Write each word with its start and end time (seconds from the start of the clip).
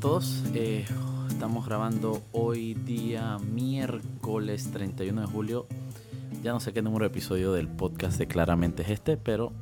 todos. 0.00 0.44
Eh, 0.54 0.84
estamos 1.28 1.66
grabando 1.66 2.22
hoy 2.30 2.74
día 2.74 3.38
miércoles 3.38 4.70
31 4.70 5.22
de 5.22 5.26
julio. 5.26 5.66
Ya 6.42 6.52
no 6.52 6.60
sé 6.60 6.72
qué 6.72 6.82
número 6.82 7.04
de 7.04 7.08
episodio 7.08 7.52
del 7.52 7.66
podcast 7.66 8.16
de 8.16 8.28
claramente 8.28 8.84
es 8.84 8.90
este, 8.90 9.16
pero 9.16 9.52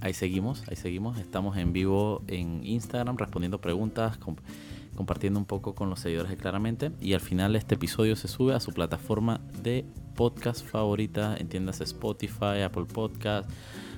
ahí 0.00 0.14
seguimos, 0.14 0.66
ahí 0.68 0.76
seguimos. 0.76 1.18
Estamos 1.18 1.58
en 1.58 1.74
vivo 1.74 2.22
en 2.26 2.64
Instagram 2.64 3.18
respondiendo 3.18 3.60
preguntas, 3.60 4.18
compartiendo 4.96 5.38
un 5.38 5.46
poco 5.46 5.74
con 5.74 5.90
los 5.90 6.00
seguidores 6.00 6.30
de 6.30 6.38
claramente. 6.38 6.92
Y 7.00 7.12
al 7.12 7.20
final 7.20 7.54
este 7.54 7.74
episodio 7.74 8.16
se 8.16 8.28
sube 8.28 8.54
a 8.54 8.60
su 8.60 8.72
plataforma 8.72 9.40
de 9.62 9.84
podcast 10.14 10.64
favorita, 10.64 11.36
entiendas 11.36 11.82
Spotify, 11.82 12.62
Apple 12.64 12.86
Podcast. 12.86 13.50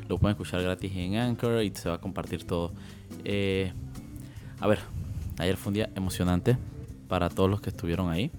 Lo 0.09 0.19
pueden 0.19 0.35
escuchar 0.35 0.61
gratis 0.63 0.91
en 0.97 1.17
Anchor 1.17 1.63
y 1.63 1.71
se 1.73 1.89
va 1.89 1.97
a 1.97 2.01
compartir 2.01 2.45
todo. 2.45 2.73
Eh, 3.25 3.73
a 4.61 4.67
ver, 4.67 4.81
Ayer 5.39 5.57
fue 5.57 5.71
un 5.71 5.75
día 5.75 5.91
emocionante 5.95 6.59
para 7.09 7.31
todos 7.31 7.49
los 7.49 7.61
que 7.61 7.71
estuvieron 7.71 8.11
ahí. 8.11 8.33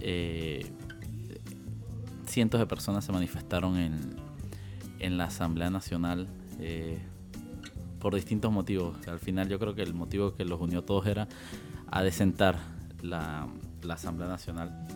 Eh, 0.00 0.66
cientos 2.26 2.58
de 2.58 2.66
personas 2.66 3.04
se 3.04 3.12
manifestaron 3.12 3.76
en, 3.76 5.16
la 5.16 5.24
Asamblea 5.24 5.70
Nacional 5.70 6.28
eh, 6.58 6.98
por 8.00 8.16
distintos 8.16 8.52
motivos. 8.52 8.96
Al 9.06 9.20
final 9.20 9.48
yo 9.48 9.60
creo 9.60 9.76
que 9.76 9.82
el 9.82 9.94
motivo 9.94 10.34
que 10.34 10.44
los 10.44 10.60
unió 10.60 10.82
todos 10.82 11.06
era 11.06 11.28
a 11.88 12.02
desentar 12.02 12.58
la, 13.00 13.48
Asamblea 13.88 14.28
Nacional. 14.28 14.86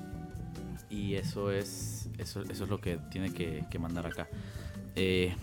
Y 0.90 1.14
eso 1.14 1.52
es, 1.52 2.10
eso, 2.18 2.42
es 2.42 2.60
lo 2.60 2.80
que 2.80 2.98
tiene 3.10 3.32
que, 3.32 3.78
mandar 3.78 4.06
acá. 4.06 4.28
Eh, 4.96 5.34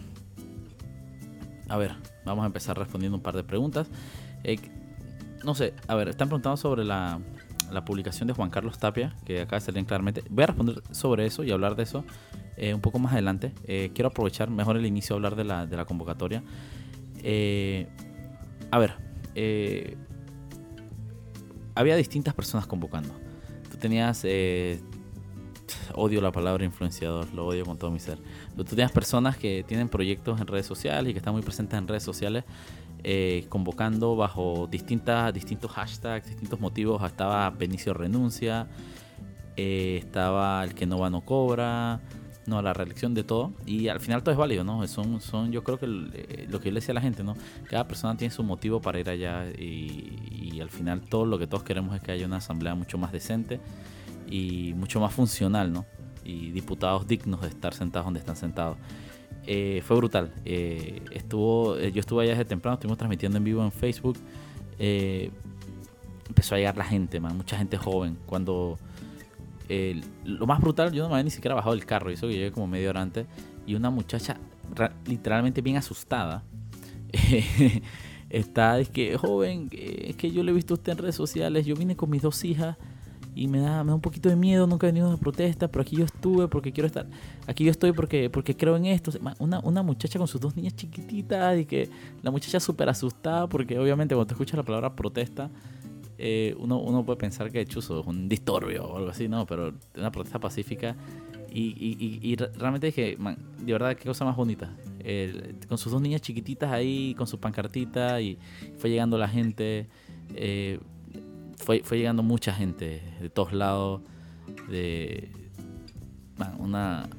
a 1.70 1.78
ver, 1.78 1.96
vamos 2.26 2.44
a 2.44 2.48
empezar 2.48 2.78
respondiendo 2.78 3.16
un 3.16 3.24
par 3.24 3.36
de 3.36 3.44
preguntas 3.44 3.88
no 5.44 5.56
sé, 5.56 5.74
a 5.88 5.96
ver, 5.96 6.10
están 6.10 6.28
preguntando 6.28 6.58
sobre 6.58 6.84
la, 6.84 7.20
publicación 7.86 8.28
de 8.28 8.34
Juan 8.34 8.50
Carlos 8.50 8.78
Tapia, 8.78 9.16
que 9.26 9.42
acá 9.42 9.60
se 9.60 9.72
leen 9.72 9.86
claramente. 9.86 10.24
Voy 10.30 10.44
a 10.44 10.48
responder 10.48 10.82
sobre 10.92 11.26
eso 11.26 11.44
y 11.44 11.52
hablar 11.52 11.76
de 11.76 11.84
eso 11.84 12.04
eh, 12.58 12.74
un 12.74 12.82
poco 12.82 13.00
más 13.00 13.14
adelante. 13.14 13.54
Eh, 13.66 13.92
quiero 13.94 14.10
aprovechar 14.10 14.50
mejor 14.50 14.76
el 14.76 14.86
inicio 14.86 15.16
a 15.16 15.18
hablar 15.18 15.36
de 15.36 15.44
la, 15.44 15.66
de 15.66 15.78
la 15.78 15.86
convocatoria. 15.86 16.44
Eh, 17.22 17.88
a 18.72 18.80
ver, 18.80 18.96
había 21.76 21.96
distintas 21.96 22.34
personas 22.34 22.66
convocando. 22.68 23.14
Tú 23.72 23.78
tenías, 23.78 24.26
odio 25.94 26.22
la 26.22 26.32
palabra 26.32 26.66
influenciador, 26.66 27.32
lo 27.34 27.46
odio 27.46 27.66
con 27.66 27.78
todo 27.78 27.92
mi 27.92 28.00
ser. 28.00 28.18
Tú 28.58 28.64
tenías 28.64 28.92
personas 28.92 29.38
que 29.38 29.64
tienen 29.66 29.90
proyectos 29.90 30.42
en 30.42 30.48
redes 30.48 30.66
sociales 30.66 31.12
y 31.12 31.14
que 31.14 31.20
están 31.20 31.34
muy 31.34 31.44
presentes 31.44 31.78
en 31.78 31.88
redes 31.88 32.04
sociales 32.04 32.44
eh, 33.04 33.46
convocando 33.50 34.16
bajo 34.16 34.68
distintas, 34.70 35.34
distintos 35.34 35.72
hashtags, 35.72 36.28
distintos 36.28 36.60
motivos. 36.60 37.02
Estaba 37.04 37.50
Benicio 37.50 37.94
renuncia, 37.94 38.68
eh, 39.56 39.98
estaba 40.00 40.64
el 40.64 40.74
que 40.74 40.86
no 40.86 41.00
va 41.00 41.10
no 41.10 41.22
cobra, 41.22 42.02
no 42.46 42.62
la 42.62 42.74
reelección 42.74 43.14
de 43.14 43.24
todo. 43.24 43.54
Y 43.66 43.88
al 43.88 44.00
final 44.00 44.22
todo 44.22 44.34
es 44.34 44.38
válido, 44.38 44.64
¿no? 44.64 44.86
Son, 44.88 45.22
son 45.22 45.52
yo 45.52 45.64
creo 45.64 45.80
que 45.80 45.86
eh, 45.86 46.48
lo 46.50 46.60
que 46.60 46.66
yo 46.66 46.74
le 46.74 46.80
decía 46.82 46.92
a 46.92 46.96
la 46.96 47.02
gente, 47.02 47.24
¿no? 47.24 47.36
Cada 47.70 47.88
persona 47.88 48.18
tiene 48.18 48.34
su 48.34 48.44
motivo 48.44 48.82
para 48.82 49.00
ir 49.00 49.10
allá 49.10 49.46
y, 49.50 50.52
y 50.54 50.62
al 50.62 50.70
final 50.70 51.02
todo 51.02 51.26
lo 51.26 51.40
que 51.40 51.48
todos 51.48 51.64
queremos 51.64 51.96
es 51.96 52.02
que 52.02 52.12
haya 52.12 52.26
una 52.26 52.38
asamblea 52.38 52.76
mucho 52.76 52.98
más 52.98 53.12
decente 53.12 53.62
y 54.30 54.74
mucho 54.76 55.00
más 55.00 55.14
funcional, 55.14 55.72
¿no? 55.72 55.86
Y 56.26 56.52
diputados 56.52 57.08
dignos 57.08 57.42
de 57.42 57.48
estar 57.48 57.74
sentados 57.74 58.06
donde 58.06 58.20
están 58.20 58.36
sentados. 58.36 58.78
Eh, 59.46 59.82
fue 59.86 59.98
brutal. 59.98 60.32
Eh, 60.46 61.02
estuvo, 61.12 61.78
eh, 61.78 61.92
yo 61.92 62.00
estuve 62.00 62.24
allá 62.24 62.32
desde 62.34 62.46
temprano, 62.46 62.76
estuvimos 62.76 62.98
transmitiendo 62.98 63.38
en 63.38 63.44
vivo 63.44 63.64
en 63.64 63.72
Facebook. 63.72 64.18
empezó 66.28 66.56
a 66.56 66.58
llegar 66.58 66.78
la 66.78 66.86
gente, 66.86 67.20
man, 67.20 67.36
mucha 67.36 67.58
gente 67.58 67.78
joven. 67.78 68.18
Cuando 68.26 68.78
lo 70.26 70.48
más 70.48 70.60
brutal, 70.62 70.92
yo 70.92 71.04
no 71.04 71.10
me 71.10 71.16
había 71.16 71.26
ni 71.26 71.30
siquiera 71.30 71.56
bajado 71.56 71.76
del 71.76 71.86
carro, 71.86 72.10
eso 72.10 72.28
que 72.28 72.34
llegué 72.34 72.52
como 72.52 72.68
media 72.68 72.90
hora 72.90 73.02
antes. 73.02 73.28
Y 73.66 73.76
una 73.76 73.90
muchacha 73.90 74.38
literalmente 75.06 75.62
bien 75.62 75.78
asustada. 75.78 76.44
está, 78.30 78.80
es 78.80 78.90
que, 78.90 79.18
joven, 79.18 79.70
es 79.72 80.16
que 80.16 80.32
yo 80.32 80.44
le 80.44 80.52
he 80.52 80.54
visto 80.54 80.74
a 80.74 80.78
usted 80.78 80.94
en 80.94 80.98
redes 81.00 81.16
sociales. 81.16 81.66
Yo 81.66 81.76
vine 81.76 81.96
con 81.96 82.10
mis 82.10 82.22
dos 82.22 82.44
hijas 82.46 82.78
y 83.36 83.48
me 83.48 83.60
da, 83.60 83.84
me 83.84 83.90
da 83.90 83.96
un 83.96 84.02
poquito 84.02 84.30
de 84.30 84.36
miedo, 84.36 84.68
nunca 84.68 84.88
he 84.88 84.90
venido 84.90 85.08
a 85.08 85.10
una 85.10 85.18
protesta, 85.18 85.68
pero 85.68 85.82
aquí 85.82 85.96
yo 85.96 86.06
estuve 86.06 86.48
porque 86.48 86.72
quiero 86.72 86.88
estar, 86.88 87.08
aquí 87.48 87.64
yo 87.64 87.72
estoy 87.72 87.92
porque, 87.92 88.30
porque 88.30 88.56
creo 88.56 88.76
en 88.76 88.86
esto. 88.86 89.12
Una, 89.40 89.60
una 89.60 89.84
muchacha 89.84 90.20
con 90.20 90.28
sus 90.28 90.42
dos 90.42 90.56
niñas 90.56 90.76
chiquititas 90.76 91.58
y 91.60 91.66
que 91.66 91.90
la 92.22 92.32
muchacha 92.32 92.60
súper 92.60 92.90
asustada 92.90 93.48
porque 93.48 93.78
obviamente 93.80 94.16
cuando 94.16 94.28
te 94.28 94.34
escuchas 94.34 94.58
la 94.58 94.64
palabra 94.64 94.96
protesta, 94.96 95.50
eh, 96.18 96.56
uno, 96.60 96.80
uno 96.80 97.06
puede 97.06 97.18
pensar 97.18 97.50
que 97.50 97.66
chuzo 97.66 98.02
es 98.02 98.08
un 98.08 98.28
disturbio 98.28 98.86
o 98.86 98.98
algo 98.98 99.10
así, 99.10 99.30
no, 99.30 99.46
pero 99.46 99.74
una 99.96 100.12
protesta 100.12 100.40
pacífica 100.40 100.98
y, 101.52 101.74
y, 101.80 102.20
y, 102.22 102.36
realmente 102.36 102.88
dije, 102.88 103.16
man, 103.18 103.38
de 103.60 103.74
verdad, 103.74 103.96
qué 103.96 104.06
cosa 104.06 104.26
más 104.26 104.36
bonita. 104.36 104.76
con 105.68 105.78
sus 105.78 105.92
dos 105.92 106.02
niñas 106.02 106.22
chiquititas 106.22 106.72
ahí, 106.72 107.16
con 107.16 107.28
su 107.28 107.40
pancartita 107.40 108.22
y 108.22 108.38
fue 108.78 108.90
llegando 108.90 109.18
la 109.18 109.28
gente. 109.28 109.88
Eh, 110.36 110.80
fue, 111.60 111.82
fue 111.84 111.98
llegando 111.98 112.24
mucha 112.24 112.54
gente 112.54 113.02
de 113.22 113.30
todos 113.30 113.54
lados, 113.54 114.02
de 114.70 115.32
una, 116.58 117.10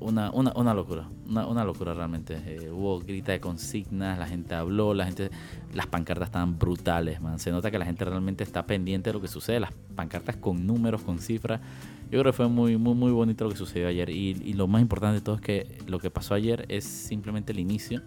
una, 0.00 0.30
una, 0.32 0.52
una, 0.54 0.74
locura, 0.74 1.08
una, 1.28 1.46
una 1.46 1.64
locura 1.64 1.92
realmente. 1.92 2.40
Eh, 2.46 2.70
hubo 2.70 3.00
grita 3.00 3.32
de 3.32 3.40
consignas, 3.40 4.18
la 4.18 4.26
gente 4.26 4.54
habló, 4.54 4.94
la 4.94 5.04
gente, 5.04 5.30
las 5.74 5.86
pancartas 5.86 6.28
estaban 6.28 6.58
brutales, 6.58 7.20
man. 7.20 7.38
Se 7.38 7.50
nota 7.50 7.70
que 7.70 7.78
la 7.78 7.84
gente 7.84 8.04
realmente 8.04 8.44
está 8.44 8.66
pendiente 8.66 9.10
de 9.10 9.14
lo 9.14 9.20
que 9.20 9.28
sucede, 9.28 9.60
las 9.60 9.72
pancartas 9.94 10.36
con 10.36 10.66
números, 10.66 11.02
con 11.02 11.18
cifras. 11.18 11.60
Yo 12.10 12.20
creo 12.20 12.24
que 12.24 12.32
fue 12.32 12.48
muy, 12.48 12.76
muy, 12.76 12.94
muy 12.94 13.10
bonito 13.10 13.44
lo 13.44 13.50
que 13.50 13.56
sucedió 13.56 13.88
ayer. 13.88 14.08
Y, 14.08 14.40
y 14.44 14.54
lo 14.54 14.66
más 14.66 14.80
importante 14.80 15.16
de 15.16 15.20
todo 15.20 15.34
es 15.34 15.42
que 15.42 15.78
lo 15.86 15.98
que 15.98 16.10
pasó 16.10 16.34
ayer 16.34 16.64
es 16.68 16.84
simplemente 16.84 17.52
el 17.52 17.58
inicio 17.58 18.02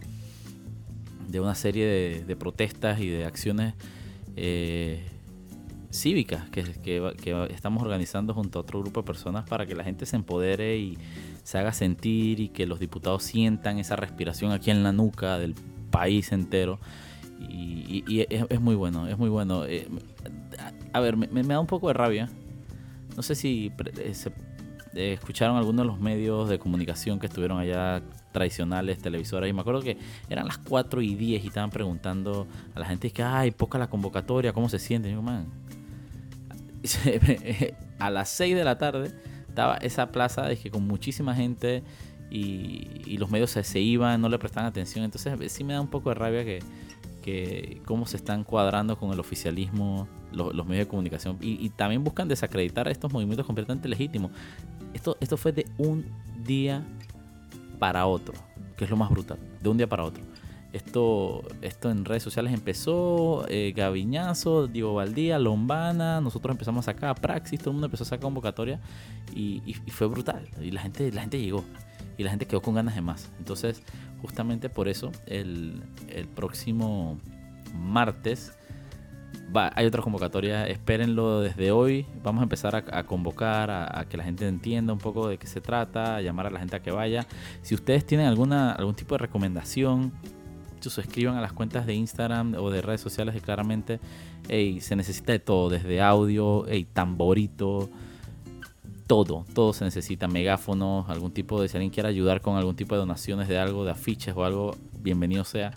de 1.32 1.40
una 1.40 1.56
serie 1.56 2.24
de, 2.26 2.36
protestas 2.36 3.00
y 3.00 3.08
de 3.08 3.26
acciones 3.26 3.74
eh, 4.36 5.06
cívicas 5.91 6.50
que, 6.50 6.63
que, 6.63 7.47
estamos 7.53 7.84
organizando 7.84 8.34
junto 8.34 8.59
a 8.59 8.62
otro 8.62 8.81
grupo 8.81 9.02
de 9.02 9.06
personas 9.06 9.47
para 9.47 9.66
que 9.66 9.75
la 9.75 9.84
gente 9.84 10.06
se 10.06 10.16
empodere 10.16 10.78
y 10.78 10.97
se 11.44 11.57
haga 11.57 11.74
sentir 11.74 12.40
y 12.40 12.50
que 12.50 12.66
los 12.66 12.79
diputados 12.79 13.24
sientan 13.24 13.78
esa 13.78 13.96
respiración 13.96 14.52
aquí 14.52 14.72
en 14.72 14.84
la 14.84 14.91
nuca 14.91 15.38
del 15.38 15.56
país 15.91 16.31
entero. 16.31 16.79
Y, 17.40 18.25
es, 18.29 18.62
muy 18.62 18.75
bueno, 18.75 19.07
es 19.07 19.18
muy 19.18 19.29
bueno. 19.29 19.66
Eh, 19.66 19.88
a 20.94 21.00
ver, 21.00 21.18
me, 21.18 21.44
da 21.44 21.59
un 21.59 21.68
poco 21.68 21.88
de 21.88 21.94
rabia. 21.94 22.29
No 23.16 23.23
sé 23.23 23.35
si 23.35 23.72
eh, 23.97 24.13
eh, 24.94 25.13
escucharon 25.13 25.58
algunos 25.58 25.85
de 25.85 25.88
los 25.88 26.00
medios 26.00 26.50
de 26.50 26.59
comunicación 26.59 27.19
que 27.19 27.28
estuvieron 27.28 27.59
allá 27.59 28.02
tradicionales, 28.31 29.00
televisoras, 29.00 29.50
y 29.50 29.53
me 29.53 29.62
acuerdo 29.62 29.81
que 29.81 29.97
eran 30.29 30.47
las 30.47 30.58
4 30.58 31.02
y 31.02 31.16
10 31.16 31.44
y 31.44 31.47
estaban 31.47 31.69
preguntando 31.69 32.47
a 32.75 32.79
la 32.79 32.85
gente 32.85 33.09
que, 33.12 33.23
ay, 33.23 33.52
poca 33.52 33.78
la 33.78 33.90
convocatoria, 33.90 34.53
¿cómo 34.53 34.69
se 34.69 34.79
sienten? 34.79 35.12
Y 35.12 35.16
yo, 35.16 35.22
man, 35.22 35.47
a 38.00 38.09
las 38.09 38.30
6 38.30 38.56
de 38.56 38.64
la 38.64 38.78
tarde 38.78 39.12
estaba 39.47 39.78
esa 39.78 40.12
plaza 40.12 40.44
de 40.44 40.58
que 40.58 40.72
con 40.72 40.88
muchísima 40.88 41.36
gente 41.36 41.84
y, 42.30 43.18
los 43.18 43.30
medios 43.30 43.52
se, 43.52 43.80
iban, 43.80 44.22
no 44.22 44.30
le 44.30 44.40
prestaban 44.40 44.68
atención. 44.68 45.03
Entonces 45.06 45.52
sí 45.52 45.64
me 45.64 45.74
da 45.74 45.81
un 45.81 45.90
poco 45.90 46.09
de 46.09 46.16
rabia 46.16 46.46
que, 46.46 46.59
que 47.22 47.81
cómo 47.86 48.06
se 48.06 48.18
están 48.18 48.44
cuadrando 48.44 48.97
con 48.97 49.12
el 49.12 49.20
oficialismo 49.20 50.08
los, 50.31 50.53
medios 50.66 50.86
de 50.86 50.88
comunicación 50.88 51.38
y, 51.41 51.70
también 51.70 52.03
buscan 52.03 52.28
desacreditar 52.28 52.88
estos 52.88 53.12
movimientos 53.12 53.46
completamente 53.46 53.88
legítimos. 53.88 54.31
Esto, 54.94 55.18
esto 55.20 55.38
fue 55.38 55.52
de 55.52 55.66
un 55.78 56.06
día 56.44 56.84
para 57.80 58.06
otro, 58.06 58.34
que 58.78 58.86
es 58.86 58.90
lo 58.90 58.97
más 58.97 59.09
brutal, 59.09 59.38
de 59.62 59.70
un 59.70 59.78
día 59.78 59.88
para 59.88 60.03
otro. 60.03 60.23
Esto, 60.73 61.44
esto 61.62 61.91
en 61.91 62.06
redes 62.06 62.23
sociales 62.23 62.53
empezó, 62.53 63.46
eh, 63.50 63.73
Gaviñazo, 63.76 64.68
Diego 64.68 64.94
Valdía, 64.94 65.38
Lombana, 65.38 66.22
nosotros 66.22 66.53
empezamos 66.53 66.88
a 66.88 66.94
sacar 66.94 67.20
Praxis, 67.20 67.59
todo 67.59 67.72
el 67.72 67.73
mundo 67.73 67.88
empezó 67.88 68.03
a 68.03 68.08
sacar 68.08 68.23
convocatoria 68.23 68.79
y, 69.35 69.73
fue 69.90 70.08
brutal. 70.08 70.47
Y 70.62 70.72
la 70.72 70.82
gente, 70.82 71.12
la 71.12 71.22
gente 71.22 71.41
llegó 71.41 71.66
y 72.18 72.23
la 72.23 72.29
gente 72.29 72.46
quedó 72.46 72.62
con 72.62 72.76
ganas 72.76 72.96
de 72.96 73.02
más. 73.02 73.29
Entonces, 73.38 73.84
justamente 74.22 74.70
por 74.70 74.88
eso, 74.88 75.12
el, 75.26 75.84
próximo 76.35 77.20
martes 77.73 78.53
hay 79.53 79.85
otra 79.85 80.02
convocatoria, 80.02 80.66
espérenlo 80.68 81.41
desde 81.41 81.72
hoy. 81.72 82.06
Vamos 82.23 82.40
a 82.40 82.44
empezar 82.44 82.76
a, 82.76 83.03
convocar, 83.03 83.70
a, 83.70 84.06
que 84.08 84.16
la 84.16 84.23
gente 84.23 84.47
entienda 84.47 84.94
un 84.94 85.00
poco 85.00 85.28
de 85.28 85.38
qué 85.38 85.47
se 85.47 85.59
trata, 85.59 86.22
llamar 86.22 86.47
a 86.47 86.50
la 86.50 86.59
gente 86.59 86.78
a 86.78 86.82
que 86.82 86.91
vaya. 86.91 87.28
Si 87.62 87.76
ustedes 87.76 88.06
tienen 88.06 88.28
alguna, 88.28 88.72
algún 88.72 88.96
tipo 88.96 89.16
de 89.16 89.20
recomendación, 89.20 90.14
se 90.90 91.02
escriban 91.02 91.36
a 91.36 91.42
las 91.42 91.54
cuentas 91.54 91.86
de 91.86 91.94
Instagram 91.94 92.56
o 92.56 92.70
de 92.70 92.82
redes 92.82 93.02
sociales 93.02 93.36
y 93.36 93.42
claramente 93.42 94.00
se 94.48 94.96
necesita 94.96 95.32
de 95.32 95.40
todo, 95.40 95.70
desde 95.70 96.02
audio, 96.02 96.66
tamborito, 96.94 97.90
todo, 99.12 99.46
todo 99.54 99.74
se 99.74 99.84
necesita, 99.84 100.30
megáfonos, 100.30 101.10
algún 101.10 101.32
tipo 101.32 101.62
de, 101.62 101.68
si 101.68 101.76
alguien 101.76 101.92
quiere 101.92 102.08
ayudar 102.08 102.40
con 102.40 102.56
algún 102.56 102.78
tipo 102.78 102.96
de 102.96 103.00
donaciones 103.00 103.50
de 103.50 103.58
algo, 103.58 103.84
de 103.84 103.92
afiches 103.92 104.34
o 104.38 104.46
algo, 104.46 104.76
bienvenido 105.02 105.44
sea. 105.44 105.74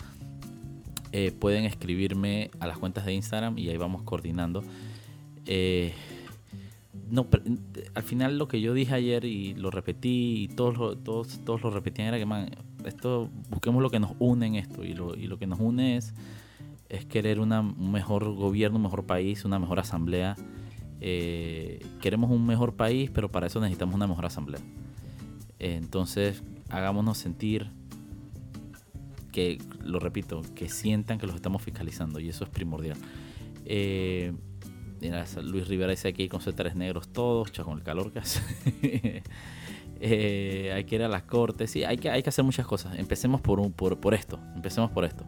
eh, 1.11 1.31
pueden 1.31 1.65
escribirme 1.65 2.49
a 2.61 2.67
las 2.67 2.77
cuentas 2.77 3.05
de 3.05 3.13
Instagram 3.13 3.57
y 3.57 3.67
ahí 3.67 3.75
vamos 3.75 4.03
coordinando. 4.03 4.63
Eh, 5.45 5.93
no, 7.09 7.27
al 7.93 8.03
final 8.03 8.37
lo 8.37 8.47
que 8.47 8.61
yo 8.61 8.73
dije 8.73 8.93
ayer 8.95 9.25
y 9.25 9.53
lo 9.53 9.69
repetí 9.69 10.43
y 10.43 10.47
todos 10.47 10.77
lo, 10.77 10.97
todos, 10.97 11.39
todos 11.43 11.61
lo 11.61 11.71
repetían 11.71 12.07
era 12.07 12.17
que 12.17 12.25
man, 12.25 12.49
esto 12.85 13.29
busquemos 13.49 13.81
lo 13.81 13.89
que 13.89 13.99
nos 13.99 14.11
une 14.19 14.47
en 14.47 14.55
esto 14.55 14.83
y 14.83 14.93
lo, 14.93 15.15
y 15.15 15.27
lo 15.27 15.37
que 15.37 15.47
nos 15.47 15.59
une 15.59 15.97
es, 15.97 16.13
es 16.89 17.05
querer 17.05 17.39
una, 17.39 17.61
un 17.61 17.91
mejor 17.91 18.33
gobierno, 18.33 18.77
un 18.77 18.83
mejor 18.83 19.05
país, 19.05 19.45
una 19.45 19.59
mejor 19.59 19.79
asamblea. 19.79 20.35
Eh, 21.01 21.85
queremos 22.01 22.31
un 22.31 22.45
mejor 22.45 22.75
país, 22.75 23.11
pero 23.11 23.29
para 23.29 23.47
eso 23.47 23.59
necesitamos 23.59 23.95
una 23.95 24.07
mejor 24.07 24.25
asamblea. 24.25 24.61
entonces, 25.59 26.43
hagámonos 26.69 27.17
sentir 27.17 27.71
que, 29.31 29.57
lo 29.83 29.99
repito, 29.99 30.41
que 30.55 30.69
sientan 30.69 31.17
que 31.19 31.27
los 31.27 31.35
estamos 31.35 31.61
fiscalizando 31.61 32.19
y 32.19 32.29
eso 32.29 32.45
es 32.45 32.49
primordial. 32.49 32.97
Eh, 33.65 34.33
Luis 35.43 35.67
Rivera 35.67 35.91
dice 35.91 36.07
aquí 36.07 36.29
con 36.29 36.39
tres 36.39 36.75
negros 36.75 37.09
todos, 37.09 37.51
con 37.51 37.77
el 37.77 37.83
calor 37.83 38.11
que 38.11 38.19
hace. 38.19 38.41
Eh, 39.99 40.71
hay 40.73 40.83
que 40.83 40.95
ir 40.95 41.03
a 41.03 41.07
las 41.07 41.23
cortes, 41.23 41.71
sí, 41.71 41.83
hay 41.83 41.97
que, 41.97 42.09
hay 42.09 42.21
que 42.21 42.29
hacer 42.29 42.43
muchas 42.43 42.67
cosas. 42.67 42.97
Empecemos 42.97 43.41
por, 43.41 43.59
un, 43.59 43.71
por, 43.71 43.99
por 43.99 44.13
esto, 44.13 44.39
empecemos 44.55 44.91
por 44.91 45.05
esto. 45.05 45.25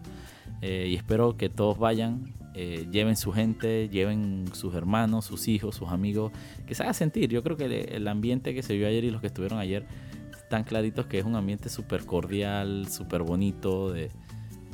Eh, 0.61 0.87
y 0.89 0.95
espero 0.95 1.37
que 1.37 1.49
todos 1.49 1.77
vayan, 1.77 2.33
eh, 2.53 2.87
lleven 2.91 3.15
su 3.15 3.31
gente, 3.31 3.89
lleven 3.89 4.45
sus 4.53 4.73
hermanos, 4.75 5.25
sus 5.25 5.47
hijos, 5.47 5.75
sus 5.75 5.89
amigos, 5.89 6.31
que 6.65 6.75
se 6.75 6.83
haga 6.83 6.93
sentir. 6.93 7.29
Yo 7.29 7.43
creo 7.43 7.55
que 7.57 7.65
el 7.65 8.07
ambiente 8.07 8.53
que 8.53 8.63
se 8.63 8.75
vio 8.75 8.87
ayer 8.87 9.03
y 9.03 9.11
los 9.11 9.21
que 9.21 9.27
estuvieron 9.27 9.59
ayer 9.59 9.85
están 10.35 10.63
claritos 10.63 11.07
que 11.07 11.19
es 11.19 11.25
un 11.25 11.35
ambiente 11.35 11.69
súper 11.69 12.05
cordial, 12.05 12.87
súper 12.89 13.21
bonito 13.23 13.93
y, 13.97 14.09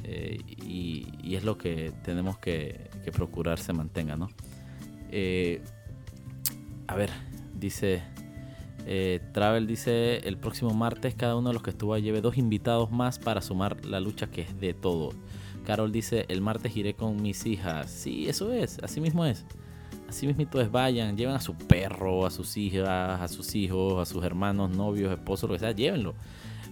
y, 0.04 1.36
es 1.36 1.44
lo 1.44 1.58
que 1.58 1.92
tenemos 2.04 2.38
que, 2.38 2.90
que 3.04 3.12
procurar 3.12 3.58
se 3.58 3.74
mantenga, 3.74 4.16
¿no? 4.16 4.30
A 6.88 6.96
ver, 6.96 7.10
dice. 7.58 8.13
Eh, 8.86 9.22
Travel 9.34 9.68
dice: 9.68 10.18
el 10.28 10.38
próximo 10.38 10.74
martes, 10.74 11.16
cada 11.16 11.36
uno 11.36 11.50
de 11.50 11.54
los 11.54 11.64
que 11.64 11.72
estuvo 11.72 11.98
lleve 11.98 12.22
dos 12.22 12.38
invitados 12.38 12.92
más 12.92 13.20
para 13.20 13.42
sumar 13.42 13.86
la 13.86 14.00
lucha 14.00 14.28
que 14.28 14.42
es 14.42 14.60
de 14.60 14.74
todo. 14.74 15.12
Carol 15.66 15.92
dice: 15.92 16.26
el 16.28 16.42
martes 16.42 16.76
iré 16.76 16.94
con 16.94 17.22
mis 17.22 17.46
hijas. 17.46 17.90
Sí, 17.90 18.28
eso 18.28 18.52
es, 18.52 18.80
así 18.84 19.00
mismo 19.02 19.26
es. 19.26 19.46
Así 20.14 20.28
mismo 20.28 20.60
es, 20.60 20.72
vayan, 20.72 21.18
lleven 21.18 21.34
a 21.34 21.40
su 21.40 21.56
perro, 21.56 22.28
a 22.28 22.30
sus 22.30 22.56
hijas, 22.56 22.88
a 23.20 23.28
sus 23.28 23.56
hijos, 23.56 24.00
a 24.00 24.12
sus 24.12 24.24
hermanos, 24.24 24.70
novios, 24.70 25.12
esposos, 25.12 25.50
lo 25.50 25.56
que 25.56 25.60
sea, 25.60 25.72
llévenlo. 25.72 26.14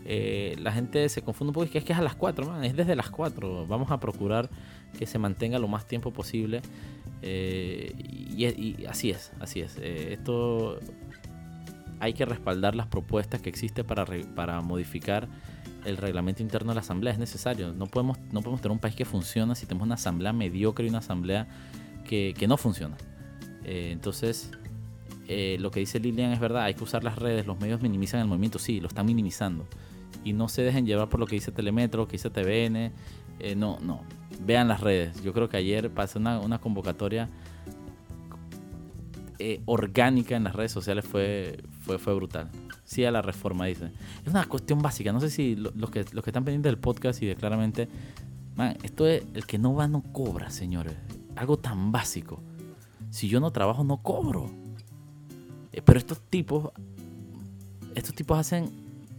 Eh, 0.05 0.55
la 0.59 0.71
gente 0.71 1.09
se 1.09 1.23
confunde 1.23 1.49
un 1.49 1.53
poco, 1.53 1.65
es 1.65 1.71
que 1.71 1.79
es, 1.79 1.83
que 1.83 1.93
es 1.93 1.97
a 1.97 2.03
las 2.03 2.15
4, 2.15 2.45
man, 2.45 2.63
es 2.63 2.75
desde 2.75 2.95
las 2.95 3.09
4. 3.09 3.65
Vamos 3.65 3.89
a 3.89 3.99
procurar 3.99 4.47
que 4.97 5.07
se 5.07 5.17
mantenga 5.17 5.57
lo 5.57 5.67
más 5.67 5.87
tiempo 5.87 6.11
posible. 6.11 6.61
Eh, 7.23 7.93
y, 7.97 8.85
así 8.85 9.09
es, 9.09 9.31
así 9.39 9.61
es. 9.61 9.77
Esto 9.77 10.79
hay 12.01 12.13
que 12.13 12.25
respaldar 12.25 12.75
las 12.75 12.87
propuestas 12.87 13.41
que 13.41 13.49
existen 13.49 13.85
para, 13.85 14.05
para 14.35 14.59
modificar 14.61 15.29
el 15.85 15.97
reglamento 15.97 16.43
interno 16.43 16.71
de 16.71 16.75
la 16.75 16.81
asamblea. 16.81 17.13
Es 17.13 17.19
necesario. 17.19 17.73
No 17.73 17.85
podemos, 17.85 18.19
no 18.31 18.41
podemos 18.41 18.61
tener 18.61 18.73
un 18.73 18.79
país 18.79 18.95
que 18.95 19.05
funciona 19.05 19.55
si 19.55 19.65
tenemos 19.65 19.85
una 19.85 19.95
asamblea 19.95 20.33
mediocre 20.33 20.85
y 20.85 20.89
una 20.89 20.99
asamblea 20.99 21.47
que, 22.05 22.35
no 22.47 22.57
funciona. 22.57 22.97
Eh, 23.63 23.91
entonces, 23.93 24.51
lo 25.59 25.71
que 25.71 25.79
dice 25.79 25.99
Lilian 25.99 26.33
es 26.33 26.39
verdad. 26.39 26.63
Hay 26.63 26.73
que 26.73 26.83
usar 26.83 27.03
las 27.03 27.17
redes. 27.17 27.47
Los 27.47 27.59
medios 27.59 27.81
minimizan 27.81 28.19
el 28.19 28.27
movimiento. 28.27 28.59
Sí, 28.59 28.81
lo 28.81 28.87
están 28.87 29.05
minimizando. 29.05 29.65
Y 30.23 30.33
no 30.33 30.49
se 30.49 30.61
dejen 30.61 30.85
llevar 30.85 31.07
por 31.07 31.19
lo 31.19 31.25
que 31.25 31.35
dice 31.35 31.51
Telemetro, 31.51 32.07
que 32.07 32.13
dice 32.13 32.29
TVN. 32.29 32.91
no, 33.55 33.79
no 33.79 34.01
vean 34.45 34.67
las 34.67 34.81
redes. 34.81 35.21
Yo 35.23 35.33
creo 35.33 35.49
que 35.49 35.57
ayer 35.57 35.89
pasó 35.91 36.19
una, 36.19 36.59
convocatoria 36.59 37.29
eh, 39.41 39.61
orgánica 39.65 40.35
en 40.35 40.43
las 40.43 40.55
redes 40.55 40.71
sociales, 40.71 41.05
fue, 41.05 41.63
fue, 41.81 41.97
fue 41.97 42.13
brutal. 42.13 42.49
Sí 42.83 43.03
a 43.05 43.11
la 43.11 43.21
reforma, 43.21 43.65
dice. 43.65 43.91
Es 44.23 44.29
una 44.29 44.45
cuestión 44.45 44.81
básica. 44.81 45.11
No 45.11 45.19
sé 45.19 45.29
si 45.29 45.55
los 45.55 45.89
que, 45.89 46.05
los 46.11 46.23
que 46.23 46.29
están 46.29 46.45
pendientes 46.45 46.69
del 46.71 46.79
podcast 46.79 47.21
y 47.21 47.25
de 47.25 47.35
claramente... 47.35 47.87
Man, 48.55 48.77
esto 48.83 49.07
es 49.07 49.23
el 49.33 49.45
que 49.45 49.57
no 49.57 49.73
va 49.73 49.87
no 49.87 50.03
cobra, 50.11 50.49
señores. 50.49 50.93
Algo 51.35 51.57
tan 51.57 51.91
básico. 51.91 52.41
Si 53.09 53.29
yo 53.29 53.39
no 53.39 53.51
trabajo, 53.51 53.83
no 53.83 53.97
cobro. 53.97 54.51
Eh, 55.71 55.81
pero 55.83 55.97
estos 55.97 56.21
tipos, 56.21 56.71
estos 57.95 58.13
tipos 58.13 58.37
hacen, 58.37 58.69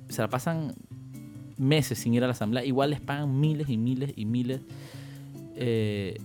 se 0.09 0.21
la 0.21 0.29
pasan 0.29 0.75
meses 1.57 1.99
sin 1.99 2.15
ir 2.15 2.23
a 2.25 2.27
la 2.27 2.33
asamblea. 2.33 2.65
Igual 2.65 2.91
les 2.91 3.01
pagan 3.01 3.41
miles 3.41 3.69
y 3.69 3.77
miles 3.77 4.13
y 4.17 4.25
miles 4.25 4.61
eh, 5.57 6.21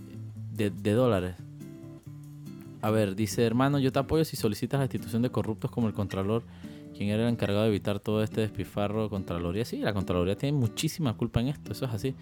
de, 0.54 0.92
dólares. 0.92 1.36
A 2.82 2.92
ver, 2.92 3.16
dice 3.16 3.44
hermano, 3.44 3.80
yo 3.80 3.92
te 3.92 4.00
apoyo 4.00 4.24
si 4.24 4.36
solicitas 4.36 4.80
la 4.80 4.86
institución 4.86 5.22
de 5.22 5.32
corruptos 5.32 5.72
como 5.72 5.88
el 5.88 5.94
Contralor, 5.94 6.44
quien 6.96 7.10
era 7.10 7.24
el 7.24 7.30
encargado 7.30 7.64
de 7.64 7.70
evitar 7.70 8.00
todo 8.00 8.24
este 8.24 8.42
despifarro 8.42 9.04
de 9.04 9.10
Contraloría. 9.10 9.66
Sí, 9.66 9.78
la 9.78 9.94
Contraloría 9.94 10.36
tiene 10.36 10.58
muchísima 10.58 11.16
culpa 11.16 11.42
en 11.42 11.48
esto, 11.48 11.72
eso 11.72 11.86
es 11.86 11.92
así. 11.92 12.16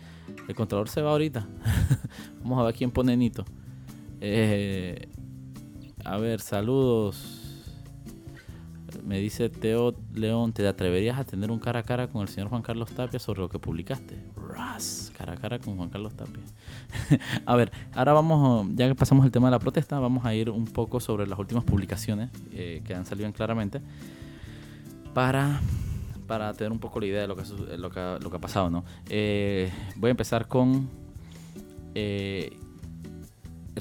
El 0.47 0.55
Contralor 0.55 0.89
se 0.89 1.01
va 1.01 1.11
ahorita. 1.11 1.47
Vamos 2.41 2.59
a 2.59 2.63
ver 2.63 2.75
quién 2.75 2.91
pone 2.91 3.15
Nito. 3.17 3.45
Eh, 4.21 5.09
a 6.03 6.17
ver, 6.17 6.39
saludos. 6.39 7.44
Me 9.05 9.19
dice 9.19 9.49
Teo 9.49 9.93
León, 10.15 10.51
¿te 10.51 10.67
atreverías 10.67 11.19
a 11.19 11.23
tener 11.23 11.51
un 11.51 11.59
cara 11.59 11.81
a 11.81 11.83
cara 11.83 12.07
con 12.07 12.23
el 12.23 12.27
señor 12.27 12.49
Juan 12.49 12.63
Carlos 12.63 12.91
Tapia 12.91 13.19
sobre 13.19 13.41
lo 13.41 13.49
que 13.49 13.59
publicaste? 13.59 14.17
Ras, 14.35 15.11
cara 15.15 15.33
a 15.33 15.35
cara 15.35 15.59
con 15.59 15.77
Juan 15.77 15.89
Carlos 15.89 16.15
Tapia. 16.15 16.41
a 17.45 17.55
ver, 17.55 17.71
ahora 17.93 18.13
vamos, 18.13 18.67
ya 18.73 18.87
que 18.87 18.95
pasamos 18.95 19.23
el 19.23 19.31
tema 19.31 19.47
de 19.47 19.51
la 19.51 19.59
protesta, 19.59 19.99
vamos 19.99 20.25
a 20.25 20.33
ir 20.33 20.49
un 20.49 20.65
poco 20.65 20.99
sobre 20.99 21.27
las 21.27 21.37
últimas 21.37 21.63
publicaciones 21.63 22.31
eh, 22.51 22.81
que 22.83 22.95
han 22.95 23.05
salido 23.05 23.31
claramente 23.31 23.79
para, 25.13 25.61
para 26.25 26.51
tener 26.53 26.71
un 26.71 26.79
poco 26.79 26.99
la 26.99 27.05
idea 27.05 27.21
de 27.21 27.27
lo 27.27 27.35
que, 27.35 27.43
lo 27.77 27.91
que, 27.91 28.17
lo 28.19 28.31
que 28.31 28.37
ha 28.37 28.41
pasado. 28.41 28.71
¿no? 28.71 28.85
Eh, 29.07 29.71
voy 29.97 30.07
a 30.07 30.11
empezar 30.11 30.47
con 30.47 30.89
eh, 31.93 32.57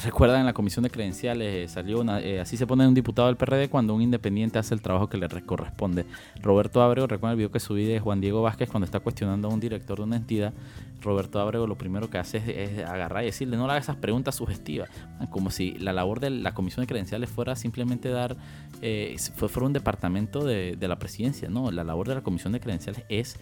recuerdan 0.03 0.41
en 0.41 0.47
la 0.47 0.53
comisión 0.53 0.83
de 0.83 0.91
credenciales 0.91 1.55
eh, 1.55 1.69
salió 1.73 2.01
una, 2.01 2.21
eh, 2.21 2.41
así 2.41 2.57
se 2.57 2.67
pone 2.67 2.87
un 2.87 2.95
diputado 2.95 3.29
del 3.29 3.37
PRD 3.37 3.69
cuando 3.69 3.95
un 3.95 4.03
independiente 4.03 4.59
hace 4.59 4.75
el 4.75 4.83
trabajo 4.83 5.09
que 5.09 5.17
le 5.17 5.29
corresponde. 5.43 6.05
Roberto 6.43 6.83
Ábrego, 6.83 7.07
recuerda 7.07 7.33
el 7.33 7.37
video 7.37 7.53
que 7.53 7.61
subí 7.61 7.85
de 7.85 8.01
Juan 8.01 8.21
Diego 8.21 8.43
Vázquez 8.43 8.69
cuando 8.69 8.85
está 8.87 9.01
cuestionando 9.01 9.49
a 9.49 9.53
un 9.53 9.61
director 9.61 9.99
de 9.99 10.05
una 10.05 10.17
entidad. 10.17 10.53
Roberto 11.01 11.41
Ábrego 11.41 11.67
lo 11.67 11.77
primero 11.77 12.11
que 12.11 12.19
hace 12.19 12.39
es, 12.65 12.85
agarrar 12.85 13.23
y 13.23 13.27
decirle 13.27 13.57
no 13.57 13.67
le 13.67 13.73
hagas 13.73 13.85
esas 13.85 13.97
preguntas 13.97 14.35
sugestivas, 14.35 14.89
como 15.31 15.51
si 15.51 15.73
la 15.73 15.93
labor 15.93 16.19
de 16.19 16.31
la 16.31 16.55
comisión 16.55 16.83
de 16.83 16.87
credenciales 16.87 17.31
fuera 17.31 17.55
simplemente 17.55 18.09
dar, 18.09 18.37
eh, 18.83 19.15
fuera 19.37 19.67
un 19.67 19.73
departamento 19.73 20.45
de, 20.45 20.77
de 20.77 20.89
la 20.89 20.99
presidencia. 20.99 21.49
No, 21.49 21.71
la 21.71 21.85
labor 21.85 22.09
de 22.09 22.17
la 22.17 22.23
comisión 22.23 22.53
de 22.53 22.61
credenciales 22.61 23.05
es 23.09 23.37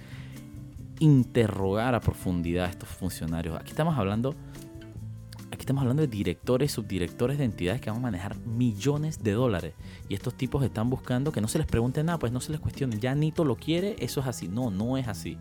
interrogar 0.98 1.94
a 1.94 2.00
profundidad 2.00 2.66
a 2.66 2.68
estos 2.68 2.88
funcionarios. 2.88 3.56
Aquí 3.58 3.70
estamos 3.70 3.96
hablando 3.96 4.34
Aquí 5.52 5.60
estamos 5.60 5.82
hablando 5.82 6.00
de 6.00 6.08
directores, 6.08 6.72
subdirectores 6.72 7.36
de 7.36 7.44
entidades 7.44 7.82
que 7.82 7.90
van 7.90 7.98
a 7.98 8.02
manejar 8.02 8.38
millones 8.38 9.22
de 9.22 9.32
dólares. 9.32 9.74
Y 10.08 10.14
estos 10.14 10.34
tipos 10.34 10.64
están 10.64 10.88
buscando 10.88 11.30
que 11.30 11.42
no 11.42 11.48
se 11.48 11.58
les 11.58 11.66
pregunte 11.66 12.02
nada, 12.02 12.18
pues 12.18 12.32
no 12.32 12.40
se 12.40 12.52
les 12.52 12.58
cuestione. 12.58 12.98
Ya 12.98 13.14
Nito 13.14 13.44
lo 13.44 13.56
quiere, 13.56 13.94
eso 13.98 14.20
es 14.20 14.26
así. 14.26 14.48
No, 14.48 14.70
no 14.70 14.96
es 14.96 15.08
así. 15.08 15.36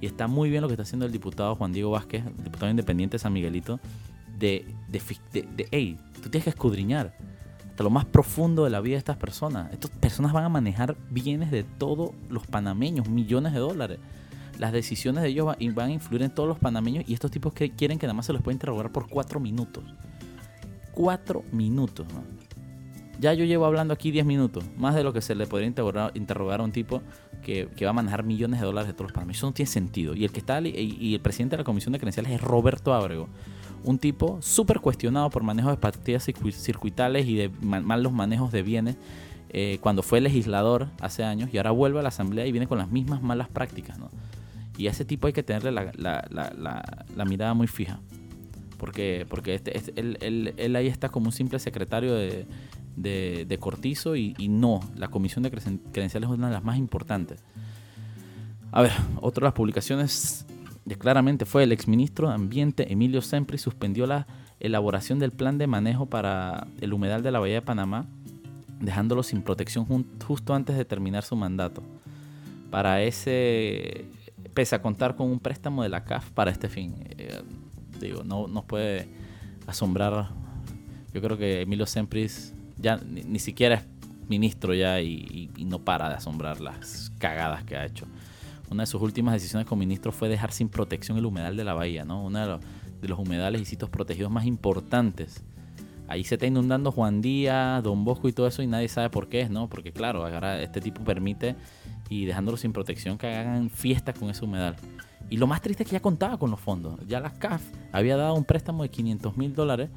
Y 0.00 0.06
está 0.06 0.28
muy 0.28 0.50
bien 0.50 0.62
lo 0.62 0.68
que 0.68 0.74
está 0.74 0.84
haciendo 0.84 1.04
el 1.04 1.10
diputado 1.10 1.56
Juan 1.56 1.72
Diego 1.72 1.90
Vázquez, 1.90 2.24
diputado 2.44 2.70
independiente 2.70 3.16
de 3.16 3.18
San 3.18 3.32
Miguelito, 3.32 3.80
de, 4.38 4.72
de, 4.88 5.02
de, 5.32 5.42
de 5.42 5.68
hey, 5.72 5.98
tú 6.22 6.30
tienes 6.30 6.44
que 6.44 6.50
escudriñar 6.50 7.16
hasta 7.68 7.82
lo 7.82 7.90
más 7.90 8.04
profundo 8.04 8.62
de 8.62 8.70
la 8.70 8.80
vida 8.80 8.94
de 8.94 8.98
estas 8.98 9.16
personas. 9.16 9.72
Estas 9.72 9.90
personas 9.90 10.32
van 10.32 10.44
a 10.44 10.48
manejar 10.48 10.96
bienes 11.10 11.50
de 11.50 11.64
todos 11.64 12.12
los 12.28 12.46
panameños, 12.46 13.08
millones 13.08 13.52
de 13.52 13.58
dólares 13.58 13.98
las 14.60 14.72
decisiones 14.72 15.22
de 15.22 15.30
ellos 15.30 15.46
van 15.46 15.88
a 15.88 15.92
influir 15.92 16.22
en 16.22 16.30
todos 16.30 16.46
los 16.46 16.58
panameños 16.58 17.04
y 17.08 17.14
estos 17.14 17.30
tipos 17.30 17.54
que 17.54 17.70
quieren 17.70 17.98
que 17.98 18.06
nada 18.06 18.12
más 18.12 18.26
se 18.26 18.34
los 18.34 18.42
pueda 18.42 18.52
interrogar 18.52 18.92
por 18.92 19.08
cuatro 19.08 19.40
minutos. 19.40 19.82
Cuatro 20.92 21.42
minutos. 21.50 22.06
Ya 23.18 23.32
yo 23.32 23.46
llevo 23.46 23.64
hablando 23.64 23.94
aquí 23.94 24.10
diez 24.10 24.26
minutos, 24.26 24.64
más 24.76 24.94
de 24.94 25.02
lo 25.02 25.14
que 25.14 25.22
se 25.22 25.34
le 25.34 25.46
podría 25.46 25.68
interrogar, 25.68 26.60
a 26.60 26.62
un 26.62 26.72
tipo 26.72 27.00
que, 27.42 27.70
va 27.82 27.90
a 27.90 27.94
manejar 27.94 28.22
millones 28.22 28.60
de 28.60 28.66
dólares 28.66 28.88
de 28.88 28.92
todos 28.92 29.06
los 29.06 29.12
panameños. 29.12 29.38
Eso 29.38 29.46
no 29.46 29.54
tiene 29.54 29.70
sentido. 29.70 30.14
Y 30.14 30.24
el 30.24 30.30
que 30.30 30.40
está 30.40 30.60
y, 30.60 31.14
el 31.14 31.20
presidente 31.20 31.56
de 31.56 31.62
la 31.62 31.64
Comisión 31.64 31.94
de 31.94 31.98
Credenciales 31.98 32.32
es 32.32 32.40
Roberto 32.42 32.92
Ábrego. 32.92 33.28
Un 33.84 33.98
tipo 33.98 34.42
súper 34.42 34.80
cuestionado 34.80 35.30
por 35.30 35.42
manejos 35.42 35.72
de 35.72 35.78
partidas 35.78 36.22
circuitales 36.22 37.26
y 37.26 37.34
de 37.34 37.48
malos 37.48 38.12
manejos 38.12 38.52
de 38.52 38.62
bienes 38.62 38.96
eh, 39.48 39.78
cuando 39.80 40.02
fue 40.02 40.20
legislador 40.20 40.88
hace 41.00 41.24
años 41.24 41.48
y 41.50 41.56
ahora 41.56 41.70
vuelve 41.70 41.98
a 41.98 42.02
la 42.02 42.08
Asamblea 42.08 42.46
y 42.46 42.52
viene 42.52 42.66
con 42.66 42.76
las 42.76 42.90
mismas 42.90 43.22
malas 43.22 43.48
prácticas. 43.48 43.98
¿no? 43.98 44.10
Y 44.80 44.88
a 44.88 44.92
ese 44.92 45.04
tipo 45.04 45.26
hay 45.26 45.34
que 45.34 45.42
tenerle 45.42 45.72
la, 45.72 47.24
mirada 47.26 47.52
muy 47.52 47.66
fija. 47.66 48.00
Porque, 48.78 49.26
porque 49.28 49.54
este, 49.54 49.76
este 49.76 49.92
él, 49.94 50.74
ahí 50.74 50.86
está 50.86 51.10
como 51.10 51.26
un 51.26 51.32
simple 51.32 51.58
secretario 51.58 52.14
de, 52.14 53.58
Cortizo 53.60 54.16
y, 54.16 54.48
no, 54.48 54.80
la 54.96 55.08
comisión 55.08 55.42
de 55.42 55.50
credenciales 55.50 56.30
es 56.30 56.34
una 56.34 56.46
de 56.46 56.54
las 56.54 56.64
más 56.64 56.78
importantes. 56.78 57.44
A 58.72 58.80
ver, 58.80 58.92
otra 59.20 59.42
de 59.42 59.46
las 59.48 59.52
publicaciones 59.52 60.46
claramente 60.98 61.44
fue 61.44 61.64
el 61.64 61.72
exministro 61.72 62.28
de 62.28 62.34
Ambiente 62.36 62.90
Emilio 62.90 63.20
Sempri 63.20 63.58
suspendió 63.58 64.06
la 64.06 64.26
elaboración 64.60 65.18
del 65.18 65.30
plan 65.30 65.58
de 65.58 65.66
manejo 65.66 66.06
para 66.06 66.68
el 66.80 66.94
humedal 66.94 67.22
de 67.22 67.32
la 67.32 67.38
Bahía 67.38 67.56
de 67.56 67.62
Panamá, 67.62 68.06
dejándolo 68.80 69.22
sin 69.24 69.42
protección 69.42 69.84
justo 70.26 70.54
antes 70.54 70.78
de 70.78 70.86
terminar 70.86 71.22
su 71.22 71.36
mandato. 71.36 71.82
Para 72.70 73.02
ese, 73.02 74.06
pese 74.54 74.74
a 74.74 74.82
contar 74.82 75.16
con 75.16 75.30
un 75.30 75.40
préstamo 75.40 75.82
de 75.82 75.88
la 75.88 76.04
CAF 76.04 76.30
para 76.30 76.50
este 76.50 76.68
fin. 76.68 76.94
Eh, 77.16 77.42
digo, 78.00 78.24
no 78.24 78.48
nos 78.48 78.64
puede 78.64 79.08
asombrar. 79.66 80.30
Yo 81.12 81.20
creo 81.20 81.36
que 81.36 81.62
Emilio 81.62 81.86
Sempris 81.86 82.54
ya 82.78 82.96
ni, 82.96 83.38
siquiera 83.38 83.76
es 83.76 83.84
ministro 84.28 84.74
ya 84.74 85.00
y, 85.00 85.50
no 85.58 85.80
para 85.80 86.08
de 86.08 86.14
asombrar 86.14 86.60
las 86.60 87.12
cagadas 87.18 87.64
que 87.64 87.76
ha 87.76 87.84
hecho. 87.84 88.06
Una 88.70 88.84
de 88.84 88.86
sus 88.86 89.02
últimas 89.02 89.34
decisiones 89.34 89.66
como 89.66 89.80
ministro 89.80 90.12
fue 90.12 90.28
dejar 90.28 90.52
sin 90.52 90.68
protección 90.68 91.18
el 91.18 91.26
humedal 91.26 91.56
de 91.56 91.64
la 91.64 91.74
bahía, 91.74 92.04
¿no? 92.04 92.24
Uno 92.24 92.60
de 93.00 93.08
los 93.08 93.18
humedales 93.18 93.60
y 93.60 93.64
sitios 93.64 93.90
protegidos 93.90 94.30
más 94.30 94.46
importantes. 94.46 95.42
Ahí 96.10 96.24
se 96.24 96.34
está 96.34 96.46
inundando 96.46 96.90
Juan 96.90 97.22
Díaz, 97.22 97.84
Don 97.84 98.04
Bosco 98.04 98.28
y 98.28 98.32
todo 98.32 98.48
eso 98.48 98.62
y 98.62 98.66
nadie 98.66 98.88
sabe 98.88 99.10
por 99.10 99.28
qué 99.28 99.48
¿no? 99.48 99.68
Porque 99.68 99.92
claro, 99.92 100.26
ahora 100.26 100.60
este 100.60 100.80
tipo 100.80 101.04
permite 101.04 101.54
y 102.08 102.24
dejándolo 102.24 102.56
sin 102.56 102.72
protección 102.72 103.16
que 103.16 103.28
hagan 103.28 103.70
fiestas 103.70 104.18
con 104.18 104.28
ese 104.28 104.44
humedal. 104.44 104.74
Y 105.30 105.36
lo 105.36 105.46
más 105.46 105.62
triste 105.62 105.84
es 105.84 105.88
que 105.88 105.92
ya 105.92 106.02
contaba 106.02 106.36
con 106.36 106.50
los 106.50 106.58
fondos. 106.58 106.98
Ya 107.06 107.20
la 107.20 107.30
CAF 107.30 107.62
había 107.92 108.16
dado 108.16 108.34
un 108.34 108.44
préstamo 108.44 108.82
de 108.82 108.88
500 108.88 109.36
mil 109.36 109.54
dólares 109.54 109.88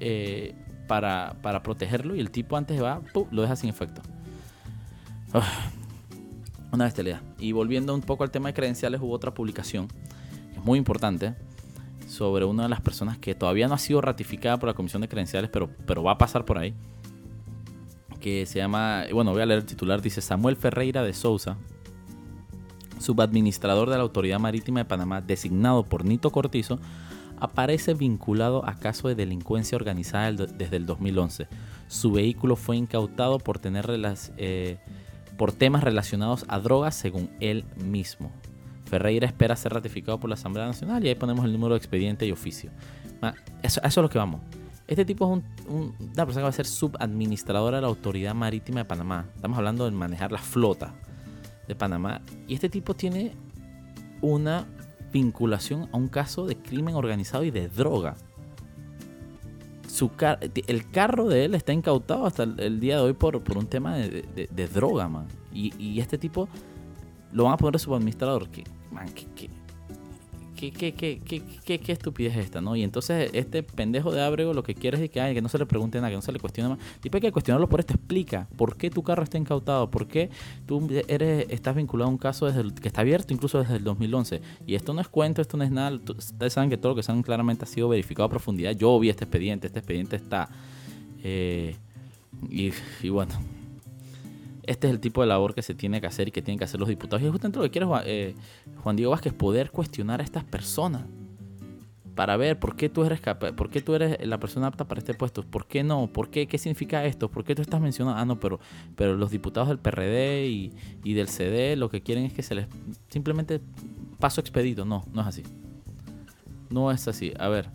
eh, 0.00 0.54
para, 0.86 1.32
protegerlo 1.62 2.14
y 2.14 2.20
el 2.20 2.30
tipo 2.30 2.58
antes 2.58 2.82
va, 2.82 3.00
lo 3.30 3.40
deja 3.40 3.56
sin 3.56 3.70
efecto. 3.70 4.02
una 6.72 6.84
bestialidad. 6.84 7.22
Y 7.38 7.52
volviendo 7.52 7.94
un 7.94 8.02
poco 8.02 8.22
al 8.22 8.30
tema 8.30 8.50
de 8.50 8.52
credenciales, 8.52 9.00
hubo 9.00 9.14
otra 9.14 9.32
publicación, 9.32 9.88
que 9.88 10.58
es 10.58 10.62
muy 10.62 10.78
importante, 10.78 11.36
sobre 12.08 12.44
una 12.44 12.64
de 12.64 12.68
las 12.70 12.80
personas 12.80 13.18
que 13.18 13.34
todavía 13.34 13.68
no 13.68 13.74
ha 13.74 13.78
sido 13.78 14.00
ratificada 14.00 14.58
por 14.58 14.68
la 14.68 14.74
Comisión 14.74 15.02
de 15.02 15.08
Credenciales, 15.08 15.50
pero, 15.50 15.70
pero 15.86 16.02
va 16.02 16.12
a 16.12 16.18
pasar 16.18 16.44
por 16.44 16.58
ahí. 16.58 16.74
Que 18.18 18.46
se 18.46 18.58
llama, 18.58 19.04
bueno, 19.12 19.32
voy 19.32 19.42
a 19.42 19.46
leer 19.46 19.60
el 19.60 19.66
titular, 19.66 20.00
dice 20.00 20.20
Samuel 20.20 20.56
Ferreira 20.56 21.02
de 21.02 21.12
Souza, 21.12 21.56
subadministrador 22.98 23.90
de 23.90 23.96
la 23.96 24.02
Autoridad 24.02 24.40
Marítima 24.40 24.80
de 24.80 24.86
Panamá, 24.86 25.20
designado 25.20 25.84
por 25.84 26.04
Nito 26.04 26.30
Cortizo, 26.30 26.80
aparece 27.38 27.94
vinculado 27.94 28.66
a 28.66 28.74
caso 28.74 29.08
de 29.08 29.14
delincuencia 29.14 29.76
organizada 29.76 30.32
desde 30.32 30.76
el 30.76 30.86
2011. 30.86 31.46
Su 31.86 32.10
vehículo 32.12 32.56
fue 32.56 32.76
incautado 32.76 33.38
por 33.38 33.58
tener 33.58 33.86
eh, 34.36 34.78
por 35.36 35.52
temas 35.52 35.84
relacionados 35.84 36.44
a 36.48 36.58
drogas, 36.58 36.94
según 36.94 37.30
él 37.38 37.64
mismo. 37.76 38.32
Ferreira 38.88 39.26
espera 39.26 39.54
ser 39.54 39.72
ratificado 39.72 40.18
por 40.18 40.30
la 40.30 40.34
Asamblea 40.34 40.66
Nacional 40.66 41.04
y 41.04 41.08
ahí 41.08 41.14
ponemos 41.14 41.44
el 41.44 41.52
número 41.52 41.74
de 41.74 41.78
expediente 41.78 42.26
y 42.26 42.32
oficio. 42.32 42.70
Eso, 43.62 43.80
es 43.82 43.96
lo 43.96 44.08
que 44.08 44.18
vamos. 44.18 44.40
Este 44.86 45.04
tipo 45.04 45.24
es 45.26 45.42
una 45.68 46.24
persona 46.24 46.40
que 46.40 46.42
va 46.42 46.48
a 46.48 46.52
ser 46.52 46.66
subadministradora 46.66 47.76
de 47.76 47.82
la 47.82 47.88
Autoridad 47.88 48.34
Marítima 48.34 48.80
de 48.80 48.84
Panamá. 48.86 49.26
Estamos 49.34 49.58
hablando 49.58 49.84
de 49.84 49.90
manejar 49.90 50.32
la 50.32 50.38
flota 50.38 50.94
de 51.66 51.74
Panamá. 51.74 52.22
Y 52.46 52.54
este 52.54 52.68
tipo 52.68 52.94
tiene 52.94 53.32
una 54.22 54.66
vinculación 55.12 55.88
a 55.92 55.96
un 55.96 56.08
caso 56.08 56.46
de 56.46 56.56
crimen 56.56 56.94
organizado 56.94 57.44
y 57.44 57.50
de 57.50 57.68
droga. 57.68 58.16
El 60.66 60.90
carro 60.90 61.28
de 61.28 61.44
él 61.44 61.54
está 61.54 61.72
incautado 61.72 62.24
hasta 62.24 62.44
el, 62.44 62.78
día 62.78 62.96
de 62.96 63.02
hoy 63.02 63.12
por, 63.14 63.36
un 63.36 63.66
tema 63.66 63.96
de, 63.96 64.68
droga, 64.72 65.08
man. 65.08 65.26
Y, 65.52 65.98
este 66.00 66.18
tipo 66.18 66.48
lo 67.32 67.44
van 67.44 67.54
a 67.54 67.56
poner 67.56 67.80
subadministrador. 67.80 68.48
Man, 68.90 69.08
¿qué, 69.10 69.26
qué, 70.70 70.92
qué, 70.94 71.78
qué, 71.78 71.92
estupidez 71.92 72.36
es 72.36 72.46
esta, 72.46 72.60
¿no? 72.60 72.74
Y 72.74 72.82
entonces 72.82 73.30
este 73.32 73.62
pendejo 73.62 74.12
de 74.12 74.22
Abrego 74.22 74.52
lo 74.52 74.62
que 74.62 74.74
quiere 74.74 75.02
es 75.02 75.10
que, 75.10 75.20
ay, 75.20 75.34
que 75.34 75.40
no 75.40 75.48
se 75.48 75.58
le 75.58 75.66
pregunte 75.66 75.98
nada, 75.98 76.10
que 76.10 76.16
no 76.16 76.22
se 76.22 76.32
le 76.32 76.40
cuestione 76.40 76.70
más. 76.70 76.78
Y 77.02 77.14
hay 77.14 77.20
que 77.20 77.32
cuestionarlo 77.32 77.68
por 77.68 77.80
esto. 77.80 77.94
Explica 77.94 78.48
por 78.56 78.76
qué 78.76 78.90
tu 78.90 79.02
carro 79.02 79.22
está 79.22 79.38
incautado, 79.38 79.90
por 79.90 80.08
qué 80.08 80.30
tú 80.66 80.88
eres, 81.06 81.46
estás 81.48 81.76
vinculado 81.76 82.08
a 82.08 82.12
un 82.12 82.18
caso 82.18 82.46
desde 82.50 82.74
que 82.74 82.88
está 82.88 83.02
abierto 83.02 83.32
incluso 83.32 83.60
desde 83.60 83.76
el 83.76 83.84
2011. 83.84 84.40
Y 84.66 84.74
esto 84.74 84.92
no 84.92 85.00
es 85.00 85.08
cuento, 85.08 85.40
esto 85.40 85.56
no 85.56 85.64
es 85.64 85.70
nada. 85.70 85.96
Ustedes 85.96 86.52
saben 86.52 86.70
que 86.70 86.76
todo 86.76 86.90
lo 86.90 86.96
que 86.96 87.02
saben 87.02 87.22
claramente 87.22 87.64
ha 87.64 87.68
sido 87.68 87.88
verificado 87.88 88.26
a 88.26 88.30
profundidad. 88.30 88.72
Yo 88.72 88.98
vi 88.98 89.10
este 89.10 89.24
expediente, 89.24 89.68
este 89.68 89.78
expediente 89.78 90.16
está... 90.16 90.48
Eh, 91.22 91.76
y, 92.48 92.72
y 93.02 93.08
bueno, 93.08 93.32
este 94.68 94.86
es 94.86 94.92
el 94.92 95.00
tipo 95.00 95.22
de 95.22 95.26
labor 95.26 95.54
que 95.54 95.62
se 95.62 95.74
tiene 95.74 96.00
que 96.00 96.06
hacer 96.06 96.28
y 96.28 96.30
que 96.30 96.42
tienen 96.42 96.58
que 96.58 96.64
hacer 96.64 96.78
los 96.78 96.88
diputados. 96.88 97.22
Y 97.22 97.26
es 97.26 97.32
justamente 97.32 97.58
lo 97.58 97.64
que 97.64 97.70
quiere 97.70 97.86
eh, 98.04 98.34
Juan, 98.82 98.96
Diego 98.96 99.12
Vázquez, 99.12 99.32
poder 99.32 99.70
cuestionar 99.70 100.20
a 100.20 100.24
estas 100.24 100.44
personas 100.44 101.04
para 102.14 102.36
ver 102.36 102.58
por 102.58 102.74
qué 102.74 102.88
tú 102.88 103.04
eres 103.04 103.20
por 103.20 103.70
qué 103.70 103.80
tú 103.80 103.94
eres 103.94 104.26
la 104.26 104.40
persona 104.40 104.66
apta 104.66 104.88
para 104.88 104.98
este 104.98 105.14
puesto, 105.14 105.44
por 105.44 105.66
qué 105.66 105.84
no, 105.84 106.08
por 106.12 106.30
qué, 106.30 106.48
qué 106.48 106.58
significa 106.58 107.04
esto, 107.04 107.30
por 107.30 107.44
qué 107.44 107.54
tú 107.54 107.62
estás 107.62 107.80
mencionando, 107.80 108.20
ah 108.20 108.24
no, 108.24 108.40
pero, 108.40 108.58
pero 108.96 109.16
los 109.16 109.30
diputados 109.30 109.68
del 109.68 109.78
PRD 109.78 110.48
y, 110.48 110.72
y 111.04 111.14
del 111.14 111.28
CD 111.28 111.76
lo 111.76 111.88
que 111.88 112.02
quieren 112.02 112.24
es 112.24 112.32
que 112.32 112.42
se 112.42 112.56
les 112.56 112.66
simplemente 113.08 113.60
paso 114.18 114.40
expedito, 114.40 114.84
no, 114.84 115.04
no 115.12 115.20
es 115.20 115.28
así. 115.28 115.44
No 116.70 116.90
es 116.90 117.06
así. 117.08 117.32
A 117.38 117.48
ver, 117.48 117.70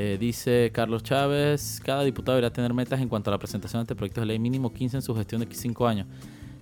eh, 0.00 0.16
dice 0.16 0.70
Carlos 0.72 1.02
Chávez, 1.02 1.80
cada 1.84 2.04
diputado 2.04 2.36
deberá 2.36 2.52
tener 2.52 2.72
metas 2.72 3.00
en 3.00 3.08
cuanto 3.08 3.30
a 3.30 3.32
la 3.32 3.38
presentación 3.38 3.80
de 3.80 3.82
este 3.82 3.96
proyecto 3.96 4.20
de 4.20 4.28
ley, 4.28 4.38
mínimo 4.38 4.72
15 4.72 4.98
en 4.98 5.02
su 5.02 5.12
gestión 5.12 5.40
de 5.40 5.48
5 5.52 5.88
años. 5.88 6.06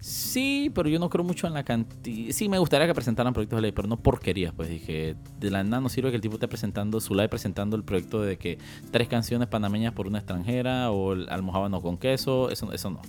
Sí, 0.01 0.73
pero 0.75 0.89
yo 0.89 0.99
no 0.99 1.11
creo 1.11 1.23
mucho 1.23 1.47
en 1.47 1.53
la 1.53 1.63
cantidad. 1.63 2.33
Sí, 2.33 2.49
me 2.49 2.59
gustaría 2.59 2.87
que 2.87 2.95
presentaran 2.95 3.35
proyectos 3.35 3.59
de 3.59 3.61
ley, 3.61 3.73
pero 3.73 3.89
no 3.89 3.99
porquerías. 3.99 4.55
Pues 4.55 4.71
dije, 4.71 5.17
de 5.39 5.51
la 5.51 5.63
nada 5.65 5.83
no 5.83 5.91
sirve 5.91 6.09
que 6.09 6.17
el 6.17 6.23
tipo 6.23 6.37
esté 6.37 6.49
presentando, 6.49 6.99
su 6.99 7.15
ley 7.15 7.29
presentando 7.29 7.77
el 7.77 7.85
proyecto 7.85 8.23
de 8.23 8.39
que 8.39 8.57
tres 8.91 9.07
canciones 9.07 9.49
panameñas 9.49 9.93
por 9.93 10.07
una 10.07 10.17
extranjera 10.17 10.91
o 10.91 11.13
el 11.13 11.29
almohábano 11.29 11.83
con 11.83 11.99
queso. 11.99 12.49
Eso, 12.49 12.73
eso 12.73 12.89
no. 12.89 13.03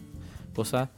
Cosa 0.53 0.91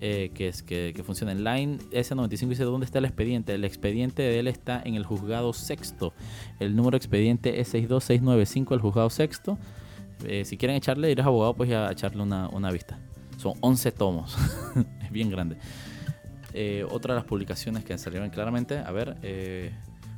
eh, 0.00 0.30
que, 0.34 0.48
es, 0.48 0.62
que, 0.62 0.92
que, 0.94 1.02
funciona 1.02 1.32
en 1.32 1.42
Line 1.42 1.78
S95 1.90 2.48
dice 2.48 2.64
dónde 2.64 2.86
está 2.86 2.98
el 2.98 3.04
expediente. 3.04 3.54
El 3.54 3.64
expediente 3.64 4.22
de 4.22 4.38
él 4.38 4.46
está 4.46 4.80
en 4.84 4.94
el 4.94 5.04
juzgado 5.04 5.52
sexto. 5.52 6.12
El 6.60 6.76
número 6.76 6.96
expediente 6.96 7.60
es 7.60 7.68
62695, 7.68 8.74
el 8.74 8.80
juzgado 8.80 9.10
sexto. 9.10 9.58
Eh, 10.24 10.44
si 10.44 10.56
quieren 10.56 10.76
echarle, 10.76 11.10
ir 11.10 11.20
a 11.20 11.24
abogado, 11.24 11.54
pues 11.54 11.68
ya 11.68 11.90
echarle 11.90 12.22
una, 12.22 12.48
una 12.48 12.70
vista. 12.70 12.98
Son 13.38 13.54
11 13.60 13.92
tomos. 13.92 14.36
es 15.02 15.10
bien 15.10 15.30
grande. 15.30 15.56
Eh, 16.54 16.86
otra 16.88 17.14
de 17.14 17.20
las 17.20 17.26
publicaciones 17.26 17.84
que 17.84 17.98
salieron 17.98 18.30
claramente, 18.30 18.78
a 18.78 18.90
ver, 18.92 19.16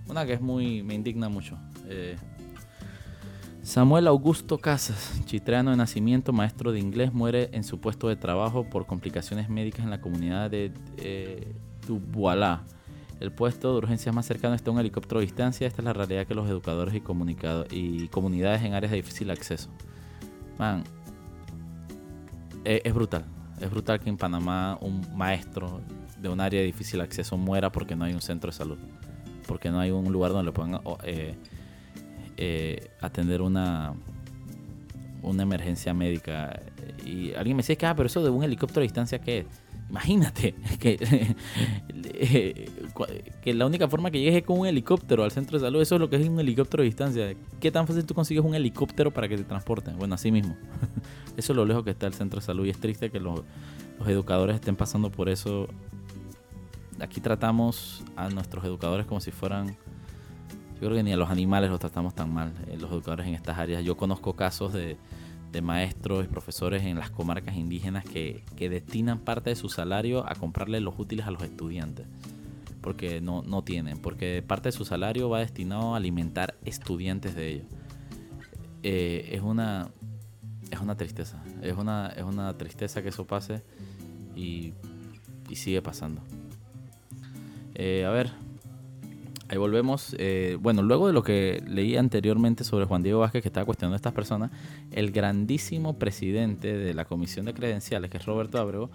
una 0.08 0.26
que 0.26 0.34
es 0.34 0.40
muy, 0.40 0.82
me 0.82 0.94
indigna 0.94 1.28
mucho. 1.28 1.58
Samuel 3.62 4.06
Augusto 4.06 4.58
Casas, 4.58 5.20
chitreano 5.26 5.70
de 5.70 5.76
nacimiento, 5.76 6.32
maestro 6.32 6.72
de 6.72 6.80
inglés, 6.80 7.12
muere 7.12 7.50
en 7.52 7.62
su 7.62 7.78
puesto 7.78 8.08
de 8.08 8.16
trabajo 8.16 8.64
por 8.64 8.86
complicaciones 8.86 9.50
médicas 9.50 9.84
en 9.84 9.90
la 9.90 10.00
comunidad 10.00 10.50
de 10.50 10.72
eh, 10.96 11.54
El 13.20 13.32
puesto 13.32 13.72
de 13.72 13.78
urgencia 13.78 14.12
más 14.12 14.24
cercano 14.24 14.54
está 14.54 14.70
a 14.70 14.72
un 14.72 14.80
helicóptero 14.80 15.20
de 15.20 15.26
distancia. 15.26 15.66
Esta 15.66 15.82
es 15.82 15.84
la 15.84 15.92
realidad 15.92 16.26
que 16.26 16.34
los 16.34 16.48
educadores 16.48 16.94
y, 16.94 18.08
comunidades 18.08 18.62
en 18.62 18.72
áreas 18.72 18.92
de 18.92 18.96
difícil 18.96 19.30
acceso. 19.30 19.68
Man, 20.58 20.82
eh, 22.64 22.80
es 22.82 22.94
brutal. 22.94 23.26
Es 23.60 23.70
brutal 23.70 24.00
que 24.00 24.08
en 24.08 24.16
Panamá 24.16 24.78
un 24.80 25.02
maestro 25.14 25.82
de 26.18 26.30
un 26.30 26.40
área 26.40 26.60
de 26.60 26.66
difícil 26.66 27.02
acceso 27.02 27.36
muera 27.36 27.70
porque 27.70 27.94
no 27.94 28.04
hay 28.06 28.14
un 28.14 28.22
centro 28.22 28.50
de 28.50 28.56
salud. 28.56 28.78
Porque 29.46 29.70
no 29.70 29.80
hay 29.80 29.90
un 29.90 30.10
lugar 30.10 30.32
donde 30.32 30.46
le 30.46 30.52
puedan 30.52 30.80
eh, 31.04 31.36
eh, 32.40 32.90
atender 33.00 33.42
una, 33.42 33.92
una 35.22 35.42
emergencia 35.42 35.92
médica. 35.92 36.60
Y 37.04 37.34
alguien 37.34 37.56
me 37.56 37.62
decía 37.62 37.76
que, 37.76 37.86
ah, 37.86 37.94
pero 37.94 38.06
eso 38.06 38.22
de 38.22 38.30
un 38.30 38.42
helicóptero 38.42 38.80
a 38.80 38.84
distancia, 38.84 39.20
¿qué 39.20 39.46
Imagínate 39.90 40.54
que, 40.78 40.96
que 43.42 43.54
la 43.54 43.66
única 43.66 43.88
forma 43.88 44.10
que 44.10 44.20
llegues 44.20 44.36
es 44.36 44.42
con 44.44 44.60
un 44.60 44.66
helicóptero 44.66 45.24
al 45.24 45.32
centro 45.32 45.58
de 45.58 45.66
salud. 45.66 45.82
Eso 45.82 45.96
es 45.96 46.00
lo 46.00 46.08
que 46.08 46.16
es 46.16 46.28
un 46.28 46.38
helicóptero 46.38 46.82
a 46.82 46.84
distancia. 46.84 47.34
¿Qué 47.60 47.70
tan 47.70 47.86
fácil 47.86 48.04
tú 48.06 48.14
consigues 48.14 48.44
un 48.44 48.54
helicóptero 48.54 49.10
para 49.10 49.28
que 49.28 49.36
te 49.36 49.44
transporten? 49.44 49.98
Bueno, 49.98 50.14
así 50.14 50.30
mismo. 50.30 50.56
Eso 51.36 51.52
es 51.52 51.56
lo 51.56 51.64
lejos 51.64 51.84
que 51.84 51.90
está 51.90 52.06
el 52.06 52.14
centro 52.14 52.40
de 52.40 52.46
salud 52.46 52.66
y 52.66 52.70
es 52.70 52.78
triste 52.78 53.10
que 53.10 53.18
los, 53.18 53.42
los 53.98 54.08
educadores 54.08 54.56
estén 54.56 54.76
pasando 54.76 55.10
por 55.10 55.28
eso. 55.28 55.68
Aquí 56.98 57.20
tratamos 57.20 58.04
a 58.14 58.28
nuestros 58.28 58.64
educadores 58.64 59.06
como 59.06 59.20
si 59.20 59.30
fueran 59.30 59.76
yo 60.80 60.86
creo 60.86 60.94
que 60.94 61.02
ni 61.02 61.12
a 61.12 61.16
los 61.16 61.30
animales 61.30 61.70
los 61.70 61.78
tratamos 61.78 62.14
tan 62.14 62.32
mal, 62.32 62.52
eh, 62.68 62.76
los 62.78 62.90
educadores 62.90 63.26
en 63.26 63.34
estas 63.34 63.58
áreas. 63.58 63.84
Yo 63.84 63.96
conozco 63.96 64.34
casos 64.34 64.72
de, 64.72 64.96
maestros 65.62 66.24
y 66.24 66.28
profesores 66.28 66.84
en 66.84 66.96
las 66.96 67.10
comarcas 67.10 67.56
indígenas 67.56 68.04
que, 68.04 68.44
destinan 68.56 69.18
parte 69.18 69.50
de 69.50 69.56
su 69.56 69.68
salario 69.68 70.24
a 70.26 70.34
comprarle 70.34 70.80
los 70.80 70.98
útiles 70.98 71.26
a 71.26 71.30
los 71.30 71.42
estudiantes. 71.42 72.06
Porque 72.80 73.20
no, 73.20 73.42
no 73.42 73.62
tienen, 73.62 73.98
porque 73.98 74.42
parte 74.46 74.68
de 74.68 74.72
su 74.72 74.86
salario 74.86 75.28
va 75.28 75.40
destinado 75.40 75.92
a 75.92 75.98
alimentar 75.98 76.54
estudiantes 76.64 77.34
de 77.34 77.48
ellos. 77.50 77.66
Eh, 78.82 79.28
es 79.32 79.42
una 79.42 79.90
es 80.70 80.80
una 80.80 80.96
tristeza. 80.96 81.42
Es 81.62 81.76
una, 81.76 82.08
es 82.16 82.22
una 82.22 82.56
tristeza 82.56 83.02
que 83.02 83.08
eso 83.08 83.26
pase 83.26 83.62
y, 84.34 84.72
sigue 85.54 85.82
pasando. 85.82 86.22
Eh, 87.74 88.04
a 88.06 88.10
ver, 88.10 88.30
Ahí 89.50 89.58
volvemos. 89.58 90.14
Eh, 90.16 90.56
bueno, 90.60 90.80
luego 90.80 91.08
de 91.08 91.12
lo 91.12 91.24
que 91.24 91.60
leí 91.66 91.96
anteriormente 91.96 92.62
sobre 92.62 92.84
Juan 92.84 93.02
Diego 93.02 93.18
Vázquez, 93.18 93.42
que 93.42 93.48
estaba 93.48 93.66
cuestionando 93.66 93.94
a 93.94 93.96
estas 93.96 94.12
personas, 94.12 94.52
el 94.92 95.10
grandísimo 95.10 95.98
presidente 95.98 96.72
de 96.78 96.94
la 96.94 97.04
Comisión 97.04 97.46
de 97.46 97.54
Credenciales, 97.54 98.12
que 98.12 98.18
es 98.18 98.26
Roberto 98.26 98.60
Abrego, 98.60 98.90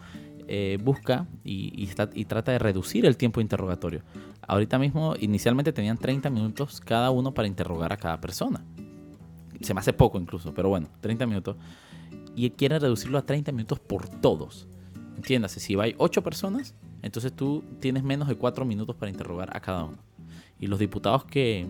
eh, 0.48 0.78
busca 0.82 1.28
y, 1.44 1.74
y, 1.76 2.24
trata 2.24 2.54
de 2.54 2.60
reducir 2.60 3.06
el 3.06 3.18
tiempo 3.18 3.42
de 3.42 3.44
interrogatorio. 3.44 4.04
Ahorita 4.48 4.80
mismo, 4.80 5.16
inicialmente 5.20 5.74
tenían 5.74 5.98
30 5.98 6.30
minutos 6.30 6.80
cada 6.80 7.12
uno 7.12 7.34
para 7.34 7.50
interrogar 7.50 7.92
a 7.92 7.98
cada 7.98 8.22
persona. 8.22 8.64
Se 9.60 9.74
me 9.74 9.82
hace 9.82 9.92
poco 9.92 10.18
incluso, 10.18 10.54
pero 10.54 10.70
bueno, 10.70 10.88
30 11.02 11.26
minutos. 11.26 11.58
Y 12.34 12.50
quiere 12.52 12.80
reducirlo 12.80 13.18
a 13.18 13.26
30 13.26 13.52
minutos 13.52 13.82
por 13.82 14.08
todos. 14.08 14.70
Entiéndase, 15.18 15.60
si 15.60 15.78
hay 15.78 15.96
8 15.98 16.24
personas, 16.24 16.76
entonces 17.02 17.34
tú 17.34 17.62
tienes 17.82 18.04
menos 18.04 18.30
de 18.30 18.36
4 18.36 18.64
minutos 18.64 18.96
para 18.96 19.12
interrogar 19.12 19.50
a 19.54 19.60
cada 19.60 19.84
uno. 19.84 20.15
Y 20.60 20.68
los 20.68 20.80
diputados 20.80 21.26
que, 21.26 21.68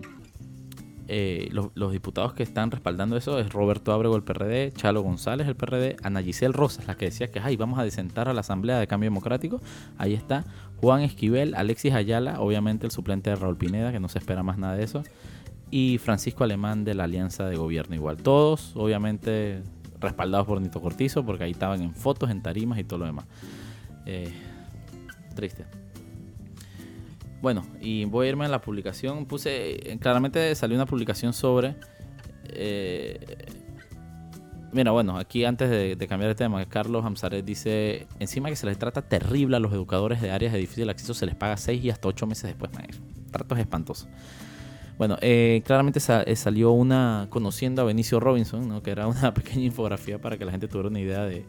eh, 1.07 1.49
los, 1.51 1.91
diputados 1.91 2.33
que 2.33 2.41
están 2.41 2.71
respaldando 2.71 3.15
eso 3.15 3.39
es 3.39 3.51
Roberto 3.53 3.93
Ábrego, 3.93 4.15
el 4.15 4.23
PRD, 4.23 4.71
Chalo 4.71 5.01
González, 5.01 5.47
el 5.47 5.55
PRD, 5.55 5.97
Ana 6.01 6.23
Giselle 6.23 6.53
Rosas, 6.53 6.87
la 6.87 6.95
que 6.95 7.05
decía 7.05 7.31
que 7.31 7.39
ay, 7.39 7.57
vamos 7.57 7.77
a 7.77 7.83
desentar 7.83 8.27
a 8.27 8.33
la 8.33 8.41
Asamblea 8.41 8.79
de 8.79 8.87
Cambio 8.87 9.09
Democrático. 9.09 9.61
Ahí 9.97 10.13
está. 10.13 10.45
Juan 10.77 11.01
Esquivel, 11.01 11.53
Alexis 11.55 11.93
Ayala, 11.93 12.41
obviamente 12.41 12.85
el 12.85 12.91
suplente 12.91 13.29
de 13.29 13.35
Raúl 13.35 13.57
Pineda, 13.57 13.91
que 13.91 13.99
no 13.99 14.09
se 14.09 14.19
espera 14.19 14.43
más 14.43 14.57
nada 14.57 14.75
de 14.75 14.83
eso. 14.83 15.03
Y 15.69 15.97
Francisco 15.99 16.43
Alemán 16.43 16.83
de 16.83 16.95
la 16.95 17.05
Alianza 17.05 17.45
de 17.45 17.55
Gobierno, 17.55 17.95
igual. 17.95 18.17
Todos, 18.17 18.75
obviamente, 18.75 19.63
respaldados 19.99 20.47
por 20.47 20.61
Nito 20.61 20.81
Cortizo, 20.81 21.25
porque 21.25 21.43
ahí 21.43 21.51
estaban 21.51 21.81
en 21.81 21.93
fotos, 21.93 22.29
en 22.29 22.41
tarimas 22.41 22.79
y 22.79 22.83
todo 22.83 22.99
lo 22.99 23.05
demás. 23.05 23.25
Eh, 24.05 24.31
triste. 25.35 25.65
Bueno, 27.45 27.63
y 27.79 28.05
voy 28.05 28.25
a 28.25 28.29
irme 28.31 28.45
a 28.45 28.47
la 28.47 28.59
publicación. 28.59 29.27
Puse, 29.27 29.91
eh, 29.91 29.99
claramente 29.99 30.55
salió 30.55 30.75
una 30.75 30.87
publicación 30.87 31.31
sobre... 31.31 31.75
Eh, 32.45 33.19
mira, 34.71 34.89
bueno, 34.89 35.19
aquí 35.19 35.45
antes 35.45 35.69
de, 35.69 36.07
cambiar 36.07 36.29
de 36.29 36.33
tema, 36.33 36.65
Carlos 36.65 37.05
Hamzaret 37.05 37.45
dice, 37.45 38.07
encima 38.17 38.49
que 38.49 38.55
se 38.55 38.65
les 38.65 38.79
trata 38.79 39.03
terrible 39.03 39.57
a 39.57 39.59
los 39.59 39.71
educadores 39.73 40.23
de 40.23 40.31
áreas 40.31 40.53
de 40.53 40.57
difícil 40.57 40.89
acceso, 40.89 41.13
se 41.13 41.27
les 41.27 41.35
paga 41.35 41.55
6 41.55 41.83
y 41.83 41.91
hasta 41.91 42.07
8 42.07 42.25
meses 42.25 42.45
después. 42.45 42.71
Tratos 43.29 43.59
espantosos. 43.59 44.07
Bueno, 44.97 45.15
eh, 45.21 45.61
claramente 45.67 45.99
salió 45.99 46.71
una 46.71 47.27
conociendo 47.29 47.83
a 47.83 47.85
Benicio 47.85 48.19
Robinson, 48.19 48.67
¿no? 48.67 48.81
que 48.81 48.89
era 48.89 49.05
una 49.05 49.31
pequeña 49.35 49.65
infografía 49.65 50.19
para 50.19 50.39
que 50.39 50.45
la 50.45 50.51
gente 50.51 50.67
tuviera 50.67 50.89
una 50.89 50.99
idea 50.99 51.25
de 51.25 51.45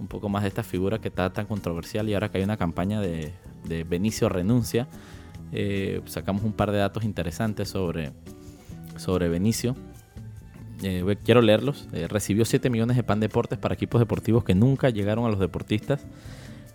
un 0.00 0.08
poco 0.08 0.28
más 0.28 0.42
de 0.42 0.48
esta 0.48 0.64
figura 0.64 0.98
que 0.98 1.06
está 1.06 1.32
tan 1.32 1.46
controversial 1.46 2.08
y 2.08 2.14
ahora 2.14 2.28
que 2.28 2.38
hay 2.38 2.44
una 2.44 2.56
campaña 2.56 3.00
de, 3.00 3.32
de 3.68 3.84
Benicio 3.84 4.28
renuncia. 4.28 4.88
Eh, 5.52 6.00
sacamos 6.06 6.42
un 6.44 6.52
par 6.52 6.70
de 6.70 6.78
datos 6.78 7.04
interesantes 7.04 7.68
sobre, 7.68 8.12
sobre 8.96 9.28
Benicio. 9.28 9.76
Eh, 10.82 11.16
quiero 11.24 11.42
leerlos. 11.42 11.88
Eh, 11.92 12.08
recibió 12.08 12.44
7 12.44 12.70
millones 12.70 12.96
de 12.96 13.02
pan 13.02 13.20
deportes 13.20 13.58
para 13.58 13.74
equipos 13.74 14.00
deportivos 14.00 14.44
que 14.44 14.54
nunca 14.54 14.90
llegaron 14.90 15.24
a 15.24 15.28
los 15.28 15.38
deportistas. 15.38 16.06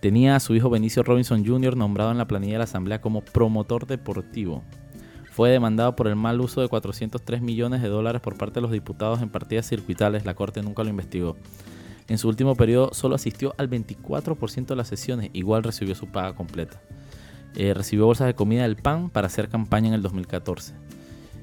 Tenía 0.02 0.36
a 0.36 0.40
su 0.40 0.54
hijo 0.54 0.70
Benicio 0.70 1.04
Robinson 1.04 1.46
Jr. 1.46 1.78
nombrado 1.78 2.12
en 2.12 2.18
la 2.18 2.28
planilla 2.28 2.54
de 2.54 2.58
la 2.60 2.64
Asamblea 2.66 3.00
como 3.00 3.22
promotor 3.22 3.88
deportivo. 3.88 4.64
Fue 5.32 5.50
demandado 5.50 5.96
por 5.96 6.08
el 6.08 6.16
mal 6.16 6.42
uso 6.42 6.62
de 6.62 6.68
403 6.68 7.42
millones 7.42 7.82
de 7.82 7.88
dólares 7.88 8.22
por 8.22 8.38
parte 8.38 8.56
de 8.56 8.62
los 8.62 8.72
diputados 8.72 9.22
en 9.22 9.30
partidas 9.30 9.66
circuitales. 9.66 10.26
La 10.26 10.36
Corte 10.36 10.62
nunca 10.62 10.84
lo 10.84 10.90
investigó. 10.90 11.38
En 12.08 12.18
su 12.18 12.28
último 12.28 12.56
periodo 12.56 12.94
solo 12.94 13.16
asistió 13.16 13.56
al 13.58 13.70
24% 13.70 14.66
de 14.66 14.76
las 14.76 14.90
sesiones, 14.90 15.30
igual 15.34 15.64
recibió 15.64 15.96
su 15.96 16.08
paga 16.08 16.36
completa. 16.36 16.82
Eh, 17.56 17.74
recibió 17.74 18.06
bolsas 18.06 18.28
de 18.28 18.36
comida 18.36 18.64
del 18.64 18.76
PAN 18.76 19.10
para 19.10 19.28
hacer 19.28 19.50
campaña 19.50 19.90
en 19.90 19.94
el 19.94 20.02
2014. 20.02 20.74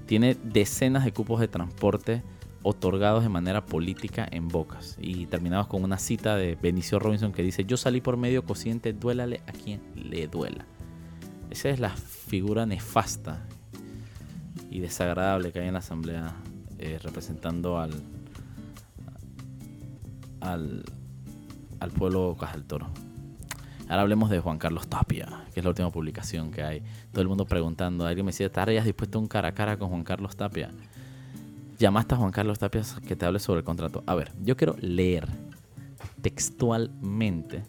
Tiene 0.06 0.36
decenas 0.42 1.04
de 1.04 1.12
cupos 1.12 1.40
de 1.40 1.48
transporte 1.48 2.22
otorgados 2.62 3.22
de 3.22 3.28
manera 3.28 3.64
política 3.64 4.26
en 4.30 4.48
Bocas. 4.48 4.96
Y 5.00 5.26
terminamos 5.26 5.68
con 5.68 5.84
una 5.84 5.98
cita 5.98 6.36
de 6.36 6.56
Benicio 6.56 6.98
Robinson 6.98 7.32
que 7.32 7.42
dice, 7.42 7.64
yo 7.64 7.76
salí 7.76 8.00
por 8.00 8.16
medio 8.16 8.44
cociente, 8.44 8.92
duélale 8.92 9.40
a 9.46 9.52
quien 9.52 9.80
le 9.94 10.26
duela. 10.26 10.66
Esa 11.50 11.70
es 11.70 11.80
la 11.80 11.90
figura 11.90 12.66
nefasta 12.66 13.46
y 14.70 14.80
desagradable 14.80 15.52
que 15.52 15.60
hay 15.60 15.68
en 15.68 15.74
la 15.74 15.80
Asamblea 15.80 16.34
eh, 16.78 16.98
representando 17.02 17.78
al, 17.78 17.92
al, 20.40 20.84
al 21.80 21.90
pueblo 21.90 22.36
Caja 22.38 22.54
del 22.54 22.64
Toro. 22.64 23.09
Ahora 23.90 24.02
hablemos 24.02 24.30
de 24.30 24.38
Juan 24.38 24.56
Carlos 24.56 24.86
Tapia, 24.86 25.26
que 25.52 25.58
es 25.58 25.64
la 25.64 25.70
última 25.70 25.90
publicación 25.90 26.52
que 26.52 26.62
hay. 26.62 26.80
Todo 27.10 27.22
el 27.22 27.28
mundo 27.28 27.44
preguntando. 27.44 28.06
Alguien 28.06 28.24
me 28.24 28.30
decía, 28.30 28.46
¿estarías 28.46 28.84
dispuesto 28.84 29.18
un 29.18 29.26
cara 29.26 29.48
a 29.48 29.52
cara 29.52 29.78
con 29.78 29.88
Juan 29.88 30.04
Carlos 30.04 30.36
Tapia? 30.36 30.70
Llamaste 31.76 32.14
a 32.14 32.18
Juan 32.18 32.30
Carlos 32.30 32.60
Tapia 32.60 32.82
que 33.04 33.16
te 33.16 33.26
hable 33.26 33.40
sobre 33.40 33.58
el 33.58 33.64
contrato. 33.64 34.04
A 34.06 34.14
ver, 34.14 34.30
yo 34.44 34.56
quiero 34.56 34.76
leer 34.80 35.26
textualmente 36.22 37.64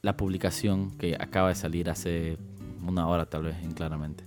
la 0.00 0.16
publicación 0.16 0.90
que 0.98 1.14
acaba 1.14 1.50
de 1.50 1.54
salir 1.54 1.88
hace 1.88 2.36
una 2.84 3.06
hora 3.06 3.26
tal 3.26 3.44
vez, 3.44 3.54
claramente. 3.76 4.24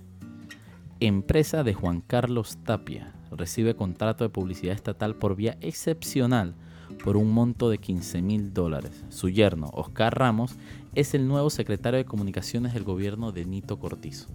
Empresa 0.98 1.62
de 1.62 1.74
Juan 1.74 2.00
Carlos 2.00 2.56
Tapia 2.64 3.12
recibe 3.32 3.76
contrato 3.76 4.24
de 4.24 4.30
publicidad 4.30 4.74
estatal 4.74 5.14
por 5.14 5.36
vía 5.36 5.58
excepcional 5.60 6.54
por 7.02 7.16
un 7.16 7.32
monto 7.32 7.70
de 7.70 7.78
15 7.78 8.22
mil 8.22 8.52
dólares. 8.52 9.04
Su 9.08 9.28
yerno, 9.28 9.70
Oscar 9.72 10.18
Ramos, 10.18 10.56
es 10.94 11.14
el 11.14 11.28
nuevo 11.28 11.50
secretario 11.50 11.98
de 11.98 12.04
Comunicaciones 12.04 12.74
del 12.74 12.84
gobierno 12.84 13.32
de 13.32 13.44
Nito 13.44 13.78
Cortizo. 13.78 14.28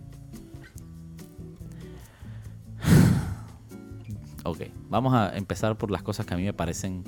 ok, 4.44 4.62
vamos 4.90 5.14
a 5.14 5.36
empezar 5.36 5.78
por 5.78 5.92
las 5.92 6.04
cosas 6.04 6.26
que 6.26 6.34
a 6.34 6.38
mí 6.38 6.44
me 6.44 6.54
parecen 6.54 7.04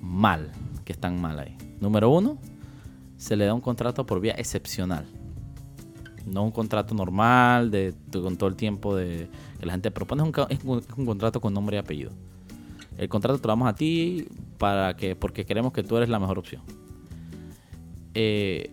mal, 0.00 0.50
que 0.84 0.92
están 0.92 1.20
mal 1.20 1.38
ahí. 1.38 1.56
Número 1.80 2.10
uno, 2.10 2.38
se 3.16 3.36
le 3.36 3.46
da 3.46 3.54
un 3.54 3.60
contrato 3.60 4.06
por 4.06 4.20
vía 4.20 4.34
excepcional. 4.38 5.06
No 6.24 6.44
un 6.44 6.52
contrato 6.52 6.94
normal 6.94 7.70
de, 7.70 7.94
con 8.12 8.36
todo 8.36 8.48
el 8.48 8.54
tiempo 8.54 8.94
de 8.94 9.28
que 9.58 9.66
la 9.66 9.72
gente 9.72 9.90
propone, 9.90 10.22
es 10.50 10.64
un 10.64 11.06
contrato 11.06 11.40
con 11.40 11.52
nombre 11.52 11.76
y 11.76 11.80
apellido. 11.80 12.12
El 13.02 13.08
contrato 13.08 13.40
te 13.40 13.48
lo 13.48 13.52
damos 13.52 13.68
a 13.68 13.74
ti 13.74 14.28
para 14.58 14.94
que, 14.94 15.16
porque 15.16 15.44
queremos 15.44 15.72
que 15.72 15.82
tú 15.82 15.96
eres 15.96 16.08
la 16.08 16.20
mejor 16.20 16.38
opción. 16.38 16.62
Eh, 18.14 18.72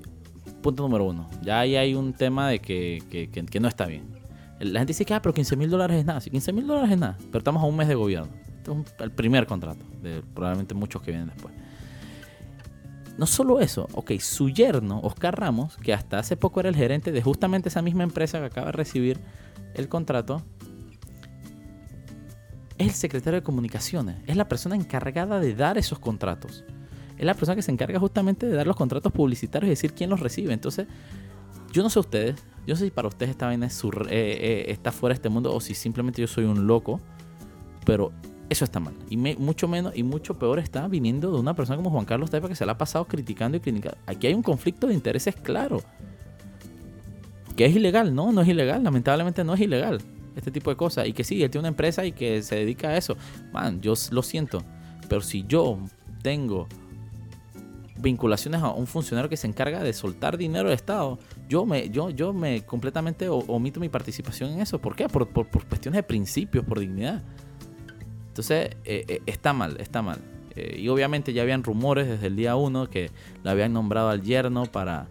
punto 0.61 0.83
número 0.83 1.05
uno. 1.05 1.27
Ya 1.41 1.61
ahí 1.61 1.75
hay 1.75 1.95
un 1.95 2.13
tema 2.13 2.47
de 2.47 2.59
que, 2.59 3.01
que, 3.09 3.59
no 3.59 3.67
está 3.67 3.87
bien. 3.87 4.03
La 4.59 4.81
gente 4.81 4.91
dice 4.91 5.03
que, 5.03 5.15
ah, 5.15 5.21
pero 5.21 5.33
15 5.33 5.55
mil 5.55 5.67
dólares 5.71 5.97
es 5.97 6.05
nada. 6.05 6.21
Sí, 6.21 6.29
15 6.29 6.53
mil 6.53 6.67
dólares 6.67 6.91
es 6.91 6.99
nada. 6.99 7.17
Pero 7.17 7.39
estamos 7.39 7.63
a 7.63 7.65
un 7.65 7.75
mes 7.75 7.87
de 7.87 7.95
gobierno. 7.95 8.29
Este 8.57 8.71
es 8.71 8.77
el 8.99 9.11
primer 9.11 9.47
contrato. 9.47 9.83
Probablemente 10.35 10.75
muchos 10.75 11.01
que 11.01 11.09
vienen 11.09 11.29
después. 11.29 11.51
No 13.17 13.25
solo 13.25 13.59
eso, 13.59 13.87
ok, 13.93 14.11
su 14.19 14.49
yerno, 14.49 14.99
Oscar 15.01 15.37
Ramos, 15.39 15.75
que 15.77 15.91
hasta 15.91 16.19
hace 16.19 16.37
poco 16.37 16.59
era 16.59 16.69
el 16.69 16.75
gerente 16.75 17.11
de 17.11 17.21
justamente 17.23 17.69
esa 17.69 17.81
misma 17.81 18.03
empresa 18.03 18.39
que 18.39 18.45
acaba 18.45 18.67
de 18.67 18.73
recibir 18.73 19.19
el 19.73 19.89
contrato, 19.89 20.43
es 22.79 22.87
el 22.87 22.93
secretario 22.93 23.41
de 23.41 23.43
comunicaciones, 23.43 24.15
es 24.25 24.37
la 24.37 24.47
persona 24.47 24.75
encargada 24.75 25.39
de 25.39 25.53
dar 25.53 25.77
esos 25.77 25.99
contratos. 25.99 26.63
Es 27.17 27.25
la 27.25 27.33
persona 27.33 27.55
que 27.55 27.61
se 27.61 27.71
encarga 27.71 27.99
justamente 27.99 28.47
de 28.47 28.55
dar 28.55 28.65
los 28.65 28.77
contratos 28.77 29.11
publicitarios 29.11 29.67
y 29.67 29.71
decir 29.71 29.93
quién 29.93 30.09
los 30.09 30.21
recibe. 30.21 30.53
Entonces, 30.53 30.87
yo 31.73 31.83
no 31.83 31.89
sé 31.89 31.99
ustedes, 31.99 32.41
yo 32.65 32.73
no 32.73 32.75
sé 32.77 32.85
si 32.85 32.91
para 32.91 33.09
ustedes 33.09 33.31
esta 33.31 33.47
vaina 33.47 33.67
eh, 33.67 33.69
eh, 34.09 34.65
está 34.69 34.93
fuera 34.93 35.13
de 35.13 35.17
este 35.17 35.27
mundo 35.27 35.53
o 35.53 35.59
si 35.59 35.75
simplemente 35.75 36.21
yo 36.21 36.27
soy 36.27 36.45
un 36.45 36.67
loco, 36.67 37.01
pero 37.85 38.13
eso 38.47 38.63
está 38.63 38.79
mal. 38.79 38.93
Y 39.09 39.17
mucho 39.17 39.67
menos 39.67 39.91
y 39.97 40.03
mucho 40.03 40.39
peor 40.39 40.57
está 40.59 40.87
viniendo 40.87 41.33
de 41.33 41.39
una 41.39 41.53
persona 41.53 41.75
como 41.75 41.89
Juan 41.89 42.05
Carlos 42.05 42.29
Taipa 42.29 42.47
que 42.47 42.55
se 42.55 42.65
la 42.65 42.71
ha 42.71 42.77
pasado 42.77 43.03
criticando 43.03 43.57
y 43.57 43.59
criticando. 43.59 43.97
Aquí 44.07 44.27
hay 44.27 44.33
un 44.33 44.41
conflicto 44.41 44.87
de 44.87 44.93
intereses 44.93 45.35
claro. 45.35 45.83
Que 47.57 47.65
es 47.65 47.75
ilegal, 47.75 48.15
no, 48.15 48.31
no 48.31 48.39
es 48.39 48.47
ilegal, 48.47 48.81
lamentablemente 48.81 49.43
no 49.43 49.53
es 49.53 49.59
ilegal 49.59 50.01
este 50.35 50.51
tipo 50.51 50.69
de 50.69 50.75
cosas. 50.75 51.07
Y 51.07 51.13
que 51.13 51.23
sí, 51.23 51.41
él 51.43 51.49
tiene 51.49 51.61
una 51.61 51.69
empresa 51.69 52.05
y 52.05 52.11
que 52.11 52.41
se 52.41 52.55
dedica 52.55 52.89
a 52.89 52.97
eso. 52.97 53.17
Man, 53.51 53.81
yo 53.81 53.93
lo 54.11 54.23
siento. 54.23 54.63
Pero 55.07 55.21
si 55.21 55.45
yo 55.47 55.79
tengo 56.21 56.67
vinculaciones 57.97 58.61
a 58.61 58.71
un 58.71 58.87
funcionario 58.87 59.29
que 59.29 59.37
se 59.37 59.47
encarga 59.47 59.83
de 59.83 59.93
soltar 59.93 60.37
dinero 60.37 60.69
del 60.69 60.75
Estado, 60.75 61.19
yo 61.47 61.65
me, 61.65 61.89
yo, 61.89 62.09
yo 62.09 62.33
me 62.33 62.65
completamente 62.65 63.27
omito 63.29 63.79
mi 63.79 63.89
participación 63.89 64.51
en 64.51 64.61
eso. 64.61 64.79
¿Por 64.79 64.95
qué? 64.95 65.07
Por, 65.07 65.27
por, 65.27 65.47
cuestiones 65.47 65.97
de 65.97 66.03
principios, 66.03 66.63
por 66.65 66.79
dignidad. 66.79 67.21
Entonces, 68.29 68.69
eh, 68.85 69.05
eh, 69.07 69.21
está 69.25 69.53
mal, 69.53 69.77
está 69.79 70.01
mal. 70.01 70.19
Eh, 70.55 70.77
y 70.79 70.87
obviamente 70.87 71.33
ya 71.33 71.41
habían 71.41 71.63
rumores 71.63 72.07
desde 72.07 72.27
el 72.27 72.35
día 72.35 72.55
uno 72.55 72.89
que 72.89 73.11
le 73.43 73.49
habían 73.49 73.73
nombrado 73.73 74.09
al 74.09 74.21
yerno 74.21 74.65
para, 74.65 75.07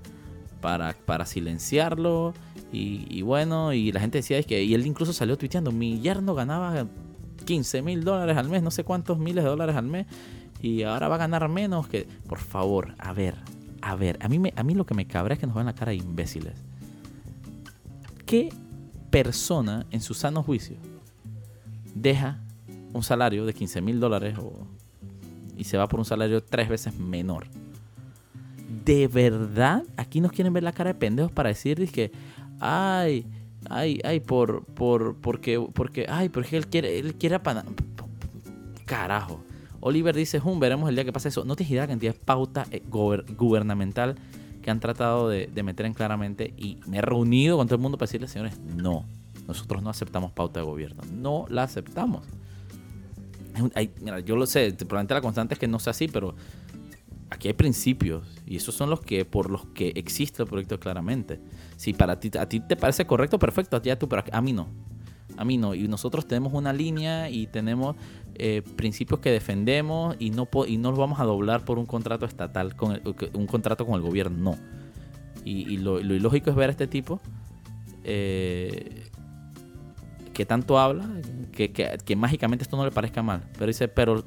para, 0.61 0.95
para 1.05 1.27
silenciarlo 1.27 2.33
y, 2.71 3.23
bueno, 3.23 3.73
y 3.73 3.93
la 3.93 4.01
gente 4.01 4.19
decía 4.19 4.39
es 4.39 4.47
que, 4.47 4.63
y 4.63 4.75
él 4.75 4.87
incluso 4.87 5.13
salió 5.13 5.39
tuiteando, 5.39 5.73
mi 5.73 6.01
yerno 6.01 6.35
ganaba 6.35 6.87
15 7.45 7.83
mil 7.83 8.05
dólares 8.05 8.37
al 8.37 8.49
mes, 8.49 8.63
no 8.63 8.71
sé 8.71 8.85
cuántos 8.85 9.19
miles 9.19 9.43
de 9.43 9.51
dólares 9.51 9.75
al 9.75 9.87
mes, 9.87 10.07
y 10.61 10.83
ahora 10.83 11.09
va 11.09 11.15
a 11.15 11.19
ganar 11.19 11.49
menos 11.49 11.89
que, 11.89 12.07
por 12.29 12.39
favor, 12.39 12.95
a 12.99 13.13
ver, 13.13 13.37
a 13.81 13.97
ver, 13.97 14.19
a 14.21 14.29
mí, 14.29 14.53
a 14.55 14.63
mí 14.63 14.75
lo 14.75 14.85
que 14.85 14.95
me 14.95 15.07
cabra 15.07 15.35
es 15.35 15.41
que 15.41 15.47
nos 15.47 15.57
ven 15.57 15.67
la 15.67 15.75
cara 15.75 15.91
de 15.91 15.97
imbéciles. 15.97 16.55
¿Qué 18.27 18.51
persona 19.11 19.87
en 19.91 20.03
su 20.03 20.13
sano 20.13 20.43
juicio 20.43 20.77
deja 21.95 22.39
un 22.93 23.03
salario 23.03 23.47
de 23.47 23.55
15 23.55 23.81
mil 23.81 24.01
dólares 24.01 24.37
y 25.57 25.65
se 25.65 25.79
va 25.79 25.89
por 25.89 26.01
un 26.01 26.05
salario 26.05 26.43
tres 26.43 26.69
veces 26.69 26.99
menor? 26.99 27.47
¿De 28.85 29.09
verdad 29.09 29.85
aquí 29.97 30.21
nos 30.21 30.33
quieren 30.33 30.53
ver 30.53 30.63
la 30.63 30.73
cara 30.73 30.93
de 30.93 30.99
pendejos 30.99 31.33
para 31.33 31.49
decir 31.49 31.91
que, 31.91 32.13
ay, 32.61 33.27
ay, 33.69 34.01
ay, 34.05 34.21
por, 34.21 34.65
por, 34.65 35.17
porque, 35.17 35.61
porque, 35.75 36.07
ay, 36.09 36.29
porque 36.29 36.57
él 36.57 36.67
quiere, 36.67 36.99
él 36.99 37.15
quiere 37.15 37.39
Carajo. 38.85 39.43
Oliver 39.81 40.15
dice, 40.15 40.41
hum, 40.43 40.59
veremos 40.59 40.89
el 40.89 40.97
día 40.97 41.05
que 41.05 41.13
pasa 41.13 41.29
eso. 41.29 41.45
No 41.45 41.55
te 41.57 41.65
idea 41.65 41.83
la 41.83 41.89
cantidad 41.89 42.13
de 42.13 42.19
pauta 42.19 42.67
eh, 42.71 42.83
gubernamental 42.89 44.17
que 44.63 44.71
han 44.71 44.81
tratado 44.81 45.29
de, 45.29 45.49
meter 45.63 45.87
en 45.87 45.95
claramente 45.95 46.53
y 46.57 46.79
me 46.87 46.99
he 46.99 47.01
reunido 47.01 47.57
con 47.57 47.67
todo 47.69 47.77
el 47.77 47.83
mundo 47.83 47.97
para 47.97 48.07
decirle, 48.07 48.29
señores, 48.29 48.59
no, 48.77 49.05
nosotros 49.47 49.83
no 49.83 49.91
aceptamos 49.91 50.33
pauta 50.33 50.61
de 50.61 50.67
gobierno. 50.67 51.03
No 51.13 51.47
la 51.49 51.63
aceptamos. 51.63 52.27
mira, 54.01 54.21
yo 54.21 54.37
lo 54.37 54.47
sé, 54.47 54.73
probablemente 54.73 55.15
la 55.15 55.21
constante 55.21 55.55
es 55.55 55.61
que 55.61 55.69
no 55.69 55.79
sea 55.79 55.93
así, 55.93 56.09
pero 56.09 56.35
aquí 57.31 57.49
hay 57.49 57.55
principios 57.55 58.27
y 58.47 58.57
esos 58.57 58.75
son 58.75 58.91
los 58.91 59.01
que 59.01 59.25
por 59.25 59.51
los 59.51 59.67
que 59.67 59.93
existe 59.97 60.43
el 60.43 60.49
proyecto 60.49 60.79
claramente. 60.81 61.41
Si 61.77 61.93
para 61.93 62.19
ti 62.19 62.31
a 62.39 62.49
ti 62.49 62.61
te 62.61 62.77
parece 62.77 63.07
correcto, 63.07 63.39
perfecto, 63.39 63.77
a 63.77 63.83
ti 63.83 63.91
a 63.91 63.99
tú, 63.99 64.09
pero 64.09 64.25
a 64.31 64.41
mí 64.41 64.53
no. 64.53 64.69
A 65.37 65.45
mí 65.45 65.57
no. 65.57 65.75
Y 65.75 65.87
nosotros 65.87 66.27
tenemos 66.27 66.53
una 66.53 66.73
línea 66.73 67.31
y 67.31 67.47
tenemos 67.47 67.97
eh, 68.35 68.63
principios 68.77 69.21
que 69.21 69.31
defendemos 69.31 70.17
y 70.19 70.31
no, 70.31 70.49
y 70.67 70.79
no 70.79 70.91
los 70.91 70.99
vamos 70.99 71.21
a 71.21 71.25
doblar 71.25 71.65
por 71.65 71.79
un 71.79 71.87
contrato 71.87 72.27
estatal, 72.27 72.75
con 72.75 73.01
un 73.35 73.47
contrato 73.47 73.87
con 73.87 73.95
el 73.95 74.01
gobierno. 74.01 74.39
No. 74.39 74.59
Y, 75.45 75.79
lo, 75.79 76.01
ilógico 76.01 76.51
es 76.51 76.57
ver 76.57 76.69
a 76.69 76.73
este 76.73 76.87
tipo 76.87 77.21
eh, 78.05 79.09
que 80.35 80.45
tanto 80.45 80.79
habla, 80.79 81.09
que, 81.53 81.73
que, 81.73 82.17
mágicamente 82.17 82.65
esto 82.65 82.77
no 82.77 82.85
le 82.85 82.91
parezca 82.91 83.23
mal. 83.23 83.45
Pero 83.55 83.67
dice, 83.67 83.89
pero 83.89 84.25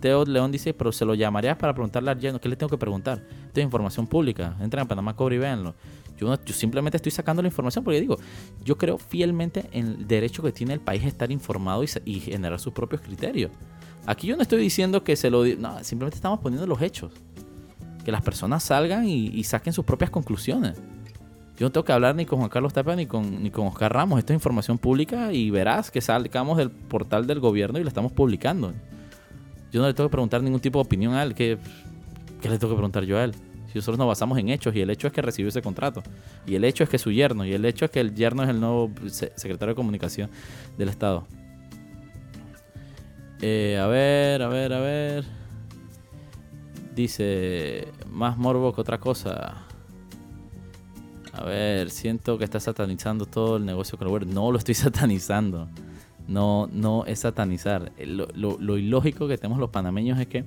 Teo 0.00 0.24
León 0.24 0.52
dice, 0.52 0.74
pero 0.74 0.92
se 0.92 1.04
lo 1.04 1.14
llamarías 1.14 1.56
para 1.56 1.72
preguntarle 1.72 2.10
al 2.10 2.18
lleno. 2.18 2.40
¿Qué 2.40 2.48
le 2.48 2.56
tengo 2.56 2.70
que 2.70 2.78
preguntar? 2.78 3.18
Esto 3.46 3.60
es 3.60 3.64
información 3.64 4.06
pública. 4.06 4.56
Entren 4.60 4.84
a 4.84 4.88
Panamá 4.88 5.14
Cobre 5.14 5.36
y 5.36 5.38
véanlo. 5.38 5.74
Yo, 6.18 6.36
simplemente 6.46 6.96
estoy 6.96 7.10
sacando 7.10 7.42
la 7.42 7.48
información 7.48 7.84
porque 7.84 8.00
digo, 8.00 8.18
yo 8.64 8.78
creo 8.78 8.98
fielmente 8.98 9.68
en 9.72 9.86
el 9.86 10.06
derecho 10.06 10.42
que 10.42 10.52
tiene 10.52 10.72
el 10.74 10.80
país 10.80 11.04
a 11.04 11.08
estar 11.08 11.30
informado 11.32 11.84
y, 12.04 12.20
generar 12.20 12.60
sus 12.60 12.72
propios 12.72 13.00
criterios. 13.00 13.50
Aquí 14.06 14.26
yo 14.26 14.36
no 14.36 14.42
estoy 14.42 14.60
diciendo 14.60 15.02
que 15.02 15.16
se 15.16 15.30
lo... 15.30 15.44
No, 15.44 15.82
simplemente 15.82 16.16
estamos 16.16 16.40
poniendo 16.40 16.66
los 16.66 16.80
hechos. 16.82 17.12
Que 18.04 18.12
las 18.12 18.22
personas 18.22 18.62
salgan 18.62 19.08
y, 19.08 19.42
saquen 19.44 19.72
sus 19.72 19.84
propias 19.84 20.10
conclusiones. 20.10 20.76
Yo 21.58 21.66
no 21.66 21.72
tengo 21.72 21.84
que 21.84 21.92
hablar 21.92 22.14
ni 22.14 22.26
con 22.26 22.40
Juan 22.40 22.50
Carlos 22.50 22.72
Tapia 22.72 22.96
ni 22.96 23.06
con, 23.06 23.42
ni 23.42 23.50
con 23.50 23.66
Oscar 23.68 23.92
Ramos. 23.92 24.18
Esto 24.18 24.32
es 24.32 24.36
información 24.36 24.76
pública 24.78 25.32
y 25.32 25.50
verás 25.50 25.90
que 25.90 26.00
sacamos 26.00 26.58
del 26.58 26.70
portal 26.70 27.26
del 27.26 27.40
gobierno 27.40 27.78
y 27.78 27.82
lo 27.82 27.88
estamos 27.88 28.12
publicando. 28.12 28.72
Yo 29.74 29.80
no 29.80 29.88
le 29.88 29.94
tengo 29.94 30.08
que 30.08 30.12
preguntar 30.12 30.40
ningún 30.40 30.60
tipo 30.60 30.78
de 30.78 30.84
opinión 30.84 31.14
a 31.14 31.24
él. 31.24 31.34
¿Qué, 31.34 31.58
le 32.44 32.58
tengo 32.58 32.68
que 32.68 32.76
preguntar 32.76 33.02
yo 33.02 33.18
a 33.18 33.24
él? 33.24 33.34
nosotros 33.74 33.98
nos 33.98 34.06
basamos 34.06 34.38
en 34.38 34.50
hechos 34.50 34.72
y 34.76 34.80
el 34.80 34.88
hecho 34.88 35.08
es 35.08 35.12
que 35.12 35.20
recibió 35.20 35.48
ese 35.48 35.62
contrato. 35.62 36.00
Y 36.46 36.54
el 36.54 36.62
hecho 36.62 36.84
es 36.84 36.88
que 36.88 36.96
su 36.96 37.10
yerno. 37.10 37.44
Y 37.44 37.54
el 37.54 37.64
hecho 37.64 37.86
es 37.86 37.90
que 37.90 37.98
el 37.98 38.14
yerno 38.14 38.44
es 38.44 38.50
el 38.50 38.60
nuevo 38.60 38.92
secretario 39.08 39.72
de 39.72 39.74
comunicación 39.74 40.30
del 40.78 40.90
Estado. 40.90 41.26
Eh, 43.42 43.76
a 43.82 43.88
ver, 43.88 44.42
a 44.42 44.48
ver, 44.48 44.72
a 44.74 44.78
ver. 44.78 45.24
Dice, 46.94 47.88
más 48.08 48.36
morbo 48.36 48.72
que 48.72 48.80
otra 48.80 49.00
cosa. 49.00 49.64
A 51.32 51.42
ver, 51.42 51.90
siento 51.90 52.38
que 52.38 52.44
está 52.44 52.60
satanizando 52.60 53.26
todo 53.26 53.56
el 53.56 53.64
negocio 53.64 53.98
con 53.98 54.32
No 54.32 54.52
lo 54.52 54.58
estoy 54.58 54.74
satanizando. 54.76 55.68
No, 56.26 56.68
no 56.72 57.04
es 57.06 57.20
satanizar. 57.20 57.92
Lo, 57.98 58.28
lo 58.58 58.78
ilógico 58.78 59.28
que 59.28 59.36
tenemos 59.36 59.58
los 59.58 59.70
panameños 59.70 60.18
es 60.18 60.26
que 60.26 60.44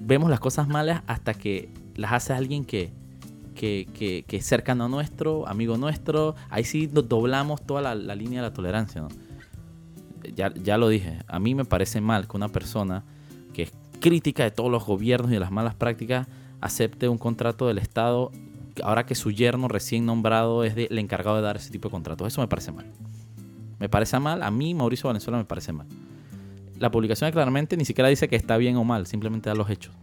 vemos 0.00 0.30
las 0.30 0.40
cosas 0.40 0.68
malas 0.68 1.02
hasta 1.06 1.34
que 1.34 1.68
las 1.94 2.12
hace 2.12 2.32
alguien 2.32 2.64
que, 2.64 2.92
que, 3.54 4.24
es 4.28 4.46
cercano 4.46 4.84
a 4.84 4.88
nuestro, 4.88 5.48
amigo 5.48 5.76
nuestro. 5.76 6.34
Ahí 6.50 6.64
sí 6.64 6.86
doblamos 6.86 7.62
toda 7.66 7.94
la, 7.94 8.14
línea 8.14 8.42
de 8.42 8.48
la 8.48 8.54
tolerancia. 8.54 9.06
Ya, 10.34 10.52
ya, 10.54 10.76
lo 10.76 10.88
dije, 10.88 11.18
a 11.26 11.38
mí 11.38 11.54
me 11.54 11.64
parece 11.64 12.00
mal 12.00 12.28
que 12.28 12.36
una 12.36 12.48
persona 12.48 13.04
que 13.52 13.62
es 13.62 13.72
crítica 14.00 14.44
de 14.44 14.50
todos 14.50 14.70
los 14.70 14.84
gobiernos 14.84 15.30
y 15.30 15.34
de 15.34 15.40
las 15.40 15.52
malas 15.52 15.74
prácticas 15.74 16.26
acepte 16.60 17.08
un 17.08 17.18
contrato 17.18 17.68
del 17.68 17.78
Estado 17.78 18.32
ahora 18.82 19.06
que 19.06 19.14
su 19.14 19.30
yerno 19.30 19.68
recién 19.68 20.04
nombrado 20.04 20.64
es 20.64 20.76
el 20.76 20.98
encargado 20.98 21.36
de 21.36 21.42
dar 21.42 21.56
ese 21.56 21.70
tipo 21.70 21.88
de 21.88 21.92
contratos. 21.92 22.28
Eso 22.28 22.40
me 22.40 22.48
parece 22.48 22.72
mal. 22.72 22.86
Me 23.78 23.88
parece 23.88 24.18
mal, 24.18 24.42
a 24.42 24.50
mí, 24.50 24.74
Mauricio 24.74 25.08
Valenzuela, 25.08 25.38
me 25.38 25.44
parece 25.44 25.72
mal 25.72 25.86
la 26.78 26.90
publicación 26.90 27.30
claramente 27.32 27.76
ni 27.76 27.84
siquiera 27.84 28.08
dice 28.08 28.28
que 28.28 28.36
está 28.36 28.56
bien 28.56 28.76
o 28.76 28.84
mal, 28.84 29.06
simplemente 29.06 29.48
da 29.48 29.54
los 29.54 29.70
hechos. 29.70 29.94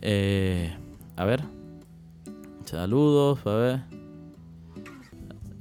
Eh, 0.00 0.72
a 1.16 1.24
ver. 1.24 1.42
Saludos, 2.64 3.40
a 3.46 3.54
ver. 3.54 3.80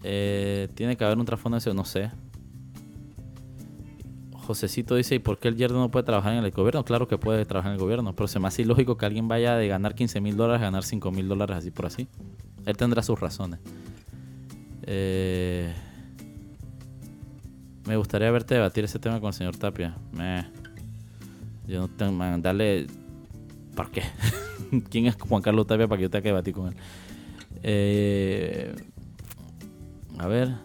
Eh, 0.03 0.69
tiene 0.75 0.95
que 0.95 1.03
haber 1.03 1.17
un 1.17 1.25
trasfondo 1.25 1.57
eso, 1.57 1.73
no 1.73 1.85
sé. 1.85 2.11
Josecito 4.33 4.95
dice, 4.95 5.15
¿y 5.15 5.19
por 5.19 5.39
qué 5.39 5.49
el 5.49 5.57
yerno 5.57 5.79
no 5.79 5.91
puede 5.91 6.05
trabajar 6.05 6.33
en 6.33 6.43
el 6.43 6.51
gobierno? 6.51 6.85
Claro 6.85 7.07
que 7.07 7.17
puede 7.17 7.45
trabajar 7.45 7.71
en 7.71 7.75
el 7.75 7.81
gobierno, 7.81 8.15
pero 8.15 8.27
se 8.27 8.39
me 8.39 8.47
hace 8.47 8.61
ilógico 8.61 8.97
que 8.97 9.05
alguien 9.05 9.27
vaya 9.27 9.55
de 9.55 9.67
ganar 9.67 9.93
15 9.93 10.21
mil 10.21 10.37
dólares 10.37 10.61
a 10.61 10.65
ganar 10.65 10.83
5 10.83 11.11
mil 11.11 11.27
dólares 11.27 11.57
así 11.57 11.71
por 11.71 11.87
así. 11.87 12.07
Él 12.65 12.77
tendrá 12.77 13.01
sus 13.01 13.19
razones. 13.19 13.59
Eh, 14.83 15.73
me 17.87 17.95
gustaría 17.95 18.29
verte 18.29 18.55
debatir 18.55 18.83
ese 18.83 18.99
tema 18.99 19.19
con 19.19 19.29
el 19.29 19.33
señor 19.33 19.55
Tapia. 19.55 19.95
yo 21.65 21.79
no 21.79 21.87
tengo 21.87 22.19
que 22.19 22.41
darle. 22.41 22.87
¿Por 23.75 23.91
qué? 23.91 24.03
¿Quién 24.89 25.05
es 25.05 25.15
Juan 25.15 25.41
Carlos 25.41 25.67
Tapia 25.67 25.87
para 25.87 25.97
que 25.97 26.03
yo 26.03 26.09
tenga 26.09 26.23
que 26.23 26.29
debatir 26.29 26.53
con 26.53 26.67
él? 26.67 26.75
Eh, 27.63 28.75
a 30.17 30.27
ver. 30.27 30.55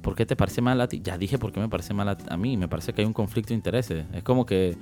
¿Por 0.00 0.14
qué 0.14 0.26
te 0.26 0.36
parece 0.36 0.60
mal 0.60 0.80
a 0.80 0.88
ti? 0.88 1.00
Ya 1.02 1.18
dije 1.18 1.38
por 1.38 1.52
qué 1.52 1.60
me 1.60 1.68
parece 1.68 1.92
mal 1.94 2.08
a, 2.08 2.36
mí. 2.36 2.56
Me 2.56 2.68
parece 2.68 2.92
que 2.92 3.02
hay 3.02 3.06
un 3.06 3.12
conflicto 3.12 3.48
de 3.48 3.54
intereses. 3.54 4.06
Es 4.12 4.22
como 4.22 4.46
que 4.46 4.76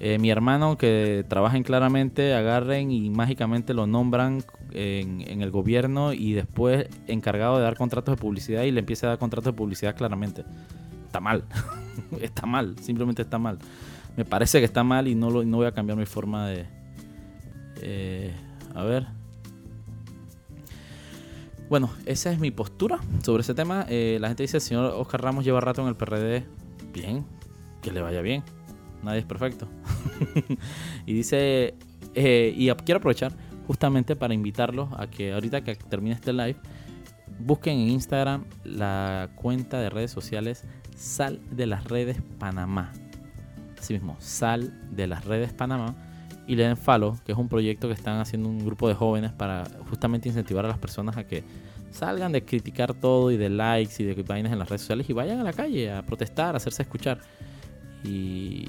eh, 0.00 0.18
mi 0.18 0.30
hermano 0.30 0.78
que 0.78 1.24
trabajen 1.28 1.64
claramente 1.64 2.34
agarren 2.34 2.92
y 2.92 3.10
mágicamente 3.10 3.74
lo 3.74 3.86
nombran 3.86 4.44
en, 4.72 5.42
el 5.42 5.50
gobierno 5.50 6.12
y 6.12 6.34
después 6.34 6.86
encargado 7.08 7.56
de 7.56 7.64
dar 7.64 7.76
contratos 7.76 8.16
de 8.16 8.20
publicidad 8.20 8.62
y 8.62 8.70
le 8.70 8.80
empieza 8.80 9.06
a 9.06 9.10
dar 9.10 9.18
contratos 9.18 9.52
de 9.52 9.58
publicidad 9.58 9.96
claramente. 9.96 10.44
Está 11.06 11.20
mal. 11.20 11.44
está 12.20 12.46
mal. 12.46 12.76
Simplemente 12.80 13.22
está 13.22 13.38
mal. 13.38 13.58
Me 14.16 14.24
parece 14.24 14.60
que 14.60 14.64
está 14.64 14.84
mal 14.84 15.08
y 15.08 15.14
no, 15.14 15.30
lo, 15.30 15.44
no 15.44 15.56
voy 15.56 15.66
a 15.66 15.72
cambiar 15.72 15.98
mi 15.98 16.06
forma 16.06 16.48
de... 16.48 16.66
Eh, 17.82 18.32
a 18.74 18.84
ver. 18.84 19.06
Bueno, 21.68 21.90
esa 22.06 22.32
es 22.32 22.38
mi 22.38 22.50
postura 22.50 22.98
sobre 23.22 23.42
ese 23.42 23.54
tema. 23.54 23.84
Eh, 23.88 24.18
la 24.20 24.28
gente 24.28 24.44
dice, 24.44 24.58
el 24.58 24.60
señor 24.60 24.92
Oscar 24.96 25.22
Ramos 25.22 25.44
lleva 25.44 25.60
rato 25.60 25.82
en 25.82 25.88
el 25.88 25.96
PRD. 25.96 26.46
Bien, 26.92 27.24
que 27.82 27.92
le 27.92 28.00
vaya 28.00 28.22
bien. 28.22 28.42
Nadie 29.02 29.20
es 29.20 29.26
perfecto. 29.26 29.68
y 31.06 31.12
dice, 31.12 31.74
eh, 32.14 32.54
y 32.56 32.70
quiero 32.84 32.98
aprovechar 32.98 33.32
justamente 33.66 34.16
para 34.16 34.34
invitarlos 34.34 34.88
a 34.96 35.08
que 35.08 35.32
ahorita 35.32 35.62
que 35.62 35.74
termine 35.76 36.14
este 36.14 36.32
live, 36.32 36.56
busquen 37.38 37.78
en 37.78 37.90
Instagram 37.90 38.44
la 38.64 39.30
cuenta 39.34 39.80
de 39.80 39.90
redes 39.90 40.10
sociales 40.10 40.64
Sal 40.96 41.40
de 41.50 41.66
las 41.66 41.84
Redes 41.84 42.18
Panamá. 42.38 42.92
Así 43.78 43.92
mismo, 43.92 44.16
Sal 44.18 44.72
de 44.90 45.06
las 45.06 45.24
Redes 45.24 45.52
Panamá. 45.52 45.94
Y 46.46 46.56
le 46.56 46.64
den 46.64 46.78
follow, 46.78 47.18
que 47.26 47.32
es 47.32 47.38
un 47.38 47.48
proyecto 47.48 47.88
que 47.88 47.94
están 47.94 48.18
haciendo 48.20 48.48
un 48.48 48.64
grupo 48.64 48.88
de 48.88 48.94
jóvenes 48.94 49.32
para 49.32 49.64
justamente 49.90 50.28
incentivar 50.28 50.64
a 50.64 50.68
las 50.68 50.78
personas 50.78 51.16
a 51.18 51.24
que 51.24 51.44
salgan 51.90 52.32
de 52.32 52.42
criticar 52.42 52.94
todo 52.94 53.30
y 53.30 53.36
de 53.36 53.50
likes 53.50 54.02
y 54.02 54.04
de 54.04 54.22
vainas 54.22 54.52
en 54.52 54.58
las 54.58 54.68
redes 54.68 54.80
sociales 54.80 55.08
y 55.10 55.12
vayan 55.12 55.40
a 55.40 55.44
la 55.44 55.52
calle 55.52 55.92
a 55.92 56.02
protestar, 56.02 56.54
a 56.54 56.56
hacerse 56.56 56.82
escuchar. 56.82 57.20
Y, 58.04 58.66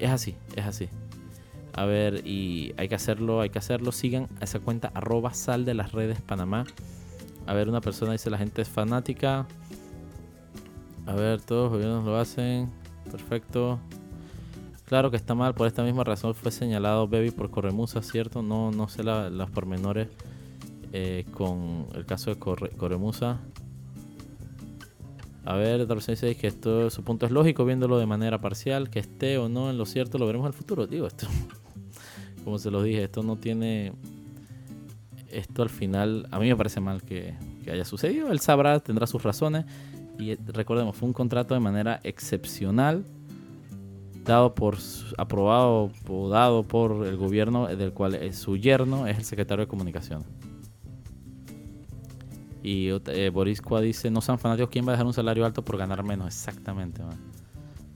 es 0.00 0.10
así, 0.10 0.36
es 0.56 0.64
así. 0.64 0.88
A 1.72 1.84
ver, 1.84 2.26
y 2.26 2.72
hay 2.76 2.88
que 2.88 2.94
hacerlo, 2.94 3.40
hay 3.40 3.50
que 3.50 3.58
hacerlo. 3.58 3.92
Sigan 3.92 4.28
a 4.40 4.44
esa 4.44 4.60
cuenta 4.60 4.90
arroba 4.94 5.34
sal 5.34 5.64
de 5.64 5.74
las 5.74 5.92
redes 5.92 6.20
Panamá. 6.20 6.64
A 7.46 7.54
ver, 7.54 7.68
una 7.68 7.80
persona 7.80 8.12
dice 8.12 8.30
la 8.30 8.38
gente 8.38 8.62
es 8.62 8.68
fanática. 8.68 9.46
A 11.06 11.14
ver, 11.14 11.40
todos 11.40 11.64
los 11.64 11.72
gobiernos 11.72 12.04
lo 12.04 12.16
hacen. 12.16 12.70
Perfecto. 13.10 13.78
Claro 14.86 15.10
que 15.10 15.16
está 15.16 15.34
mal, 15.34 15.54
por 15.54 15.66
esta 15.66 15.82
misma 15.82 16.04
razón 16.04 16.34
fue 16.34 16.52
señalado 16.52 17.08
Baby 17.08 17.30
por 17.30 17.50
Corremusa, 17.50 18.02
¿cierto? 18.02 18.42
No, 18.42 18.70
no 18.70 18.88
sé 18.88 19.02
los 19.02 19.50
pormenores 19.50 20.08
eh, 20.92 21.24
con 21.32 21.86
el 21.94 22.04
caso 22.04 22.30
de 22.30 22.38
Corremusa. 22.38 23.40
A 25.44 25.56
ver, 25.56 25.86
dice 25.86 26.36
que 26.36 26.46
esto, 26.46 26.88
su 26.88 27.04
punto 27.04 27.26
es 27.26 27.32
lógico 27.32 27.64
viéndolo 27.64 27.98
de 27.98 28.06
manera 28.06 28.40
parcial, 28.40 28.88
que 28.88 28.98
esté 28.98 29.36
o 29.36 29.48
no 29.48 29.70
en 29.70 29.76
lo 29.76 29.84
cierto, 29.84 30.16
lo 30.16 30.26
veremos 30.26 30.46
en 30.46 30.52
el 30.52 30.54
futuro. 30.54 30.86
Digo, 30.86 31.06
esto 31.06 31.26
como 32.44 32.58
se 32.58 32.70
los 32.70 32.84
dije, 32.84 33.04
esto 33.04 33.22
no 33.22 33.36
tiene. 33.36 33.92
Esto 35.30 35.62
al 35.62 35.68
final, 35.68 36.28
a 36.30 36.38
mí 36.38 36.48
me 36.48 36.56
parece 36.56 36.80
mal 36.80 37.02
que 37.02 37.34
haya 37.70 37.84
sucedido. 37.84 38.30
Él 38.30 38.40
sabrá, 38.40 38.80
tendrá 38.80 39.06
sus 39.06 39.22
razones. 39.22 39.66
Y 40.18 40.36
recordemos, 40.36 40.96
fue 40.96 41.08
un 41.08 41.12
contrato 41.12 41.54
de 41.54 41.60
manera 41.60 42.00
excepcional, 42.04 43.04
dado 44.24 44.54
por, 44.54 44.78
aprobado 45.18 45.90
o 46.08 46.28
dado 46.28 46.62
por 46.62 47.04
el 47.04 47.16
gobierno 47.16 47.66
del 47.66 47.92
cual 47.92 48.32
su 48.32 48.56
yerno 48.56 49.06
es 49.06 49.18
el 49.18 49.24
secretario 49.24 49.64
de 49.64 49.68
comunicación. 49.68 50.24
Y 52.64 52.88
eh, 52.88 53.28
Boris 53.28 53.60
Kwa 53.60 53.82
dice, 53.82 54.10
no 54.10 54.22
sean 54.22 54.38
fanáticos, 54.38 54.70
¿quién 54.70 54.86
va 54.86 54.88
a 54.88 54.92
dejar 54.92 55.06
un 55.06 55.12
salario 55.12 55.44
alto 55.44 55.62
por 55.62 55.76
ganar 55.76 56.02
menos? 56.02 56.28
Exactamente, 56.28 57.02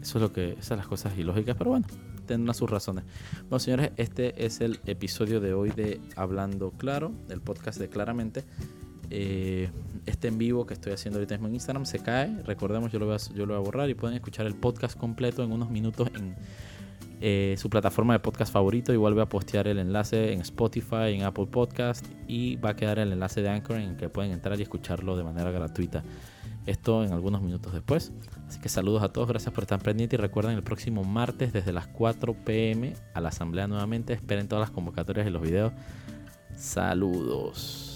Eso 0.02 0.18
es 0.18 0.22
lo 0.22 0.30
que, 0.30 0.52
esas 0.52 0.66
son 0.66 0.76
las 0.76 0.86
cosas 0.86 1.16
ilógicas, 1.16 1.56
pero 1.56 1.70
bueno, 1.70 1.86
tendrán 2.26 2.54
sus 2.54 2.68
razones. 2.68 3.04
Bueno, 3.48 3.60
señores, 3.60 3.92
este 3.96 4.44
es 4.44 4.60
el 4.60 4.78
episodio 4.84 5.40
de 5.40 5.54
hoy 5.54 5.70
de 5.70 6.02
Hablando 6.16 6.72
Claro, 6.72 7.12
del 7.28 7.40
podcast 7.40 7.80
de 7.80 7.88
Claramente. 7.88 8.44
Eh, 9.10 9.70
este 10.04 10.28
en 10.28 10.36
vivo 10.36 10.66
que 10.66 10.74
estoy 10.74 10.92
haciendo 10.92 11.18
ahorita 11.18 11.34
mismo 11.36 11.48
en 11.48 11.54
Instagram 11.54 11.86
se 11.86 12.00
cae. 12.00 12.42
Recordemos, 12.42 12.92
yo 12.92 12.98
lo, 12.98 13.06
voy 13.06 13.14
a, 13.14 13.34
yo 13.34 13.46
lo 13.46 13.54
voy 13.54 13.62
a 13.62 13.64
borrar 13.64 13.88
y 13.88 13.94
pueden 13.94 14.16
escuchar 14.16 14.44
el 14.44 14.54
podcast 14.54 14.98
completo 14.98 15.42
en 15.42 15.50
unos 15.50 15.70
minutos 15.70 16.10
en 16.14 16.36
eh, 17.20 17.56
su 17.58 17.68
plataforma 17.68 18.12
de 18.12 18.20
podcast 18.20 18.52
favorito. 18.52 18.92
Igual 18.92 19.14
voy 19.14 19.22
a 19.22 19.28
postear 19.28 19.68
el 19.68 19.78
enlace 19.78 20.32
en 20.32 20.40
Spotify, 20.40 21.14
en 21.14 21.22
Apple 21.22 21.46
Podcast 21.46 22.06
y 22.26 22.56
va 22.56 22.70
a 22.70 22.76
quedar 22.76 22.98
el 22.98 23.12
enlace 23.12 23.42
de 23.42 23.48
Anchor 23.48 23.76
en 23.76 23.90
el 23.90 23.96
que 23.96 24.08
pueden 24.08 24.32
entrar 24.32 24.58
y 24.58 24.62
escucharlo 24.62 25.16
de 25.16 25.24
manera 25.24 25.50
gratuita. 25.50 26.04
Esto 26.66 27.02
en 27.02 27.12
algunos 27.12 27.40
minutos 27.42 27.72
después. 27.72 28.12
Así 28.46 28.60
que 28.60 28.68
saludos 28.68 29.02
a 29.02 29.08
todos, 29.08 29.28
gracias 29.28 29.52
por 29.54 29.64
estar 29.64 29.80
pendientes 29.82 30.18
y 30.18 30.20
recuerden 30.20 30.54
el 30.54 30.62
próximo 30.62 31.02
martes 31.02 31.52
desde 31.52 31.72
las 31.72 31.86
4 31.86 32.34
pm 32.44 32.94
a 33.14 33.20
la 33.20 33.30
asamblea 33.30 33.66
nuevamente. 33.66 34.12
Esperen 34.12 34.48
todas 34.48 34.68
las 34.68 34.70
convocatorias 34.70 35.26
y 35.26 35.30
los 35.30 35.42
videos. 35.42 35.72
Saludos. 36.56 37.87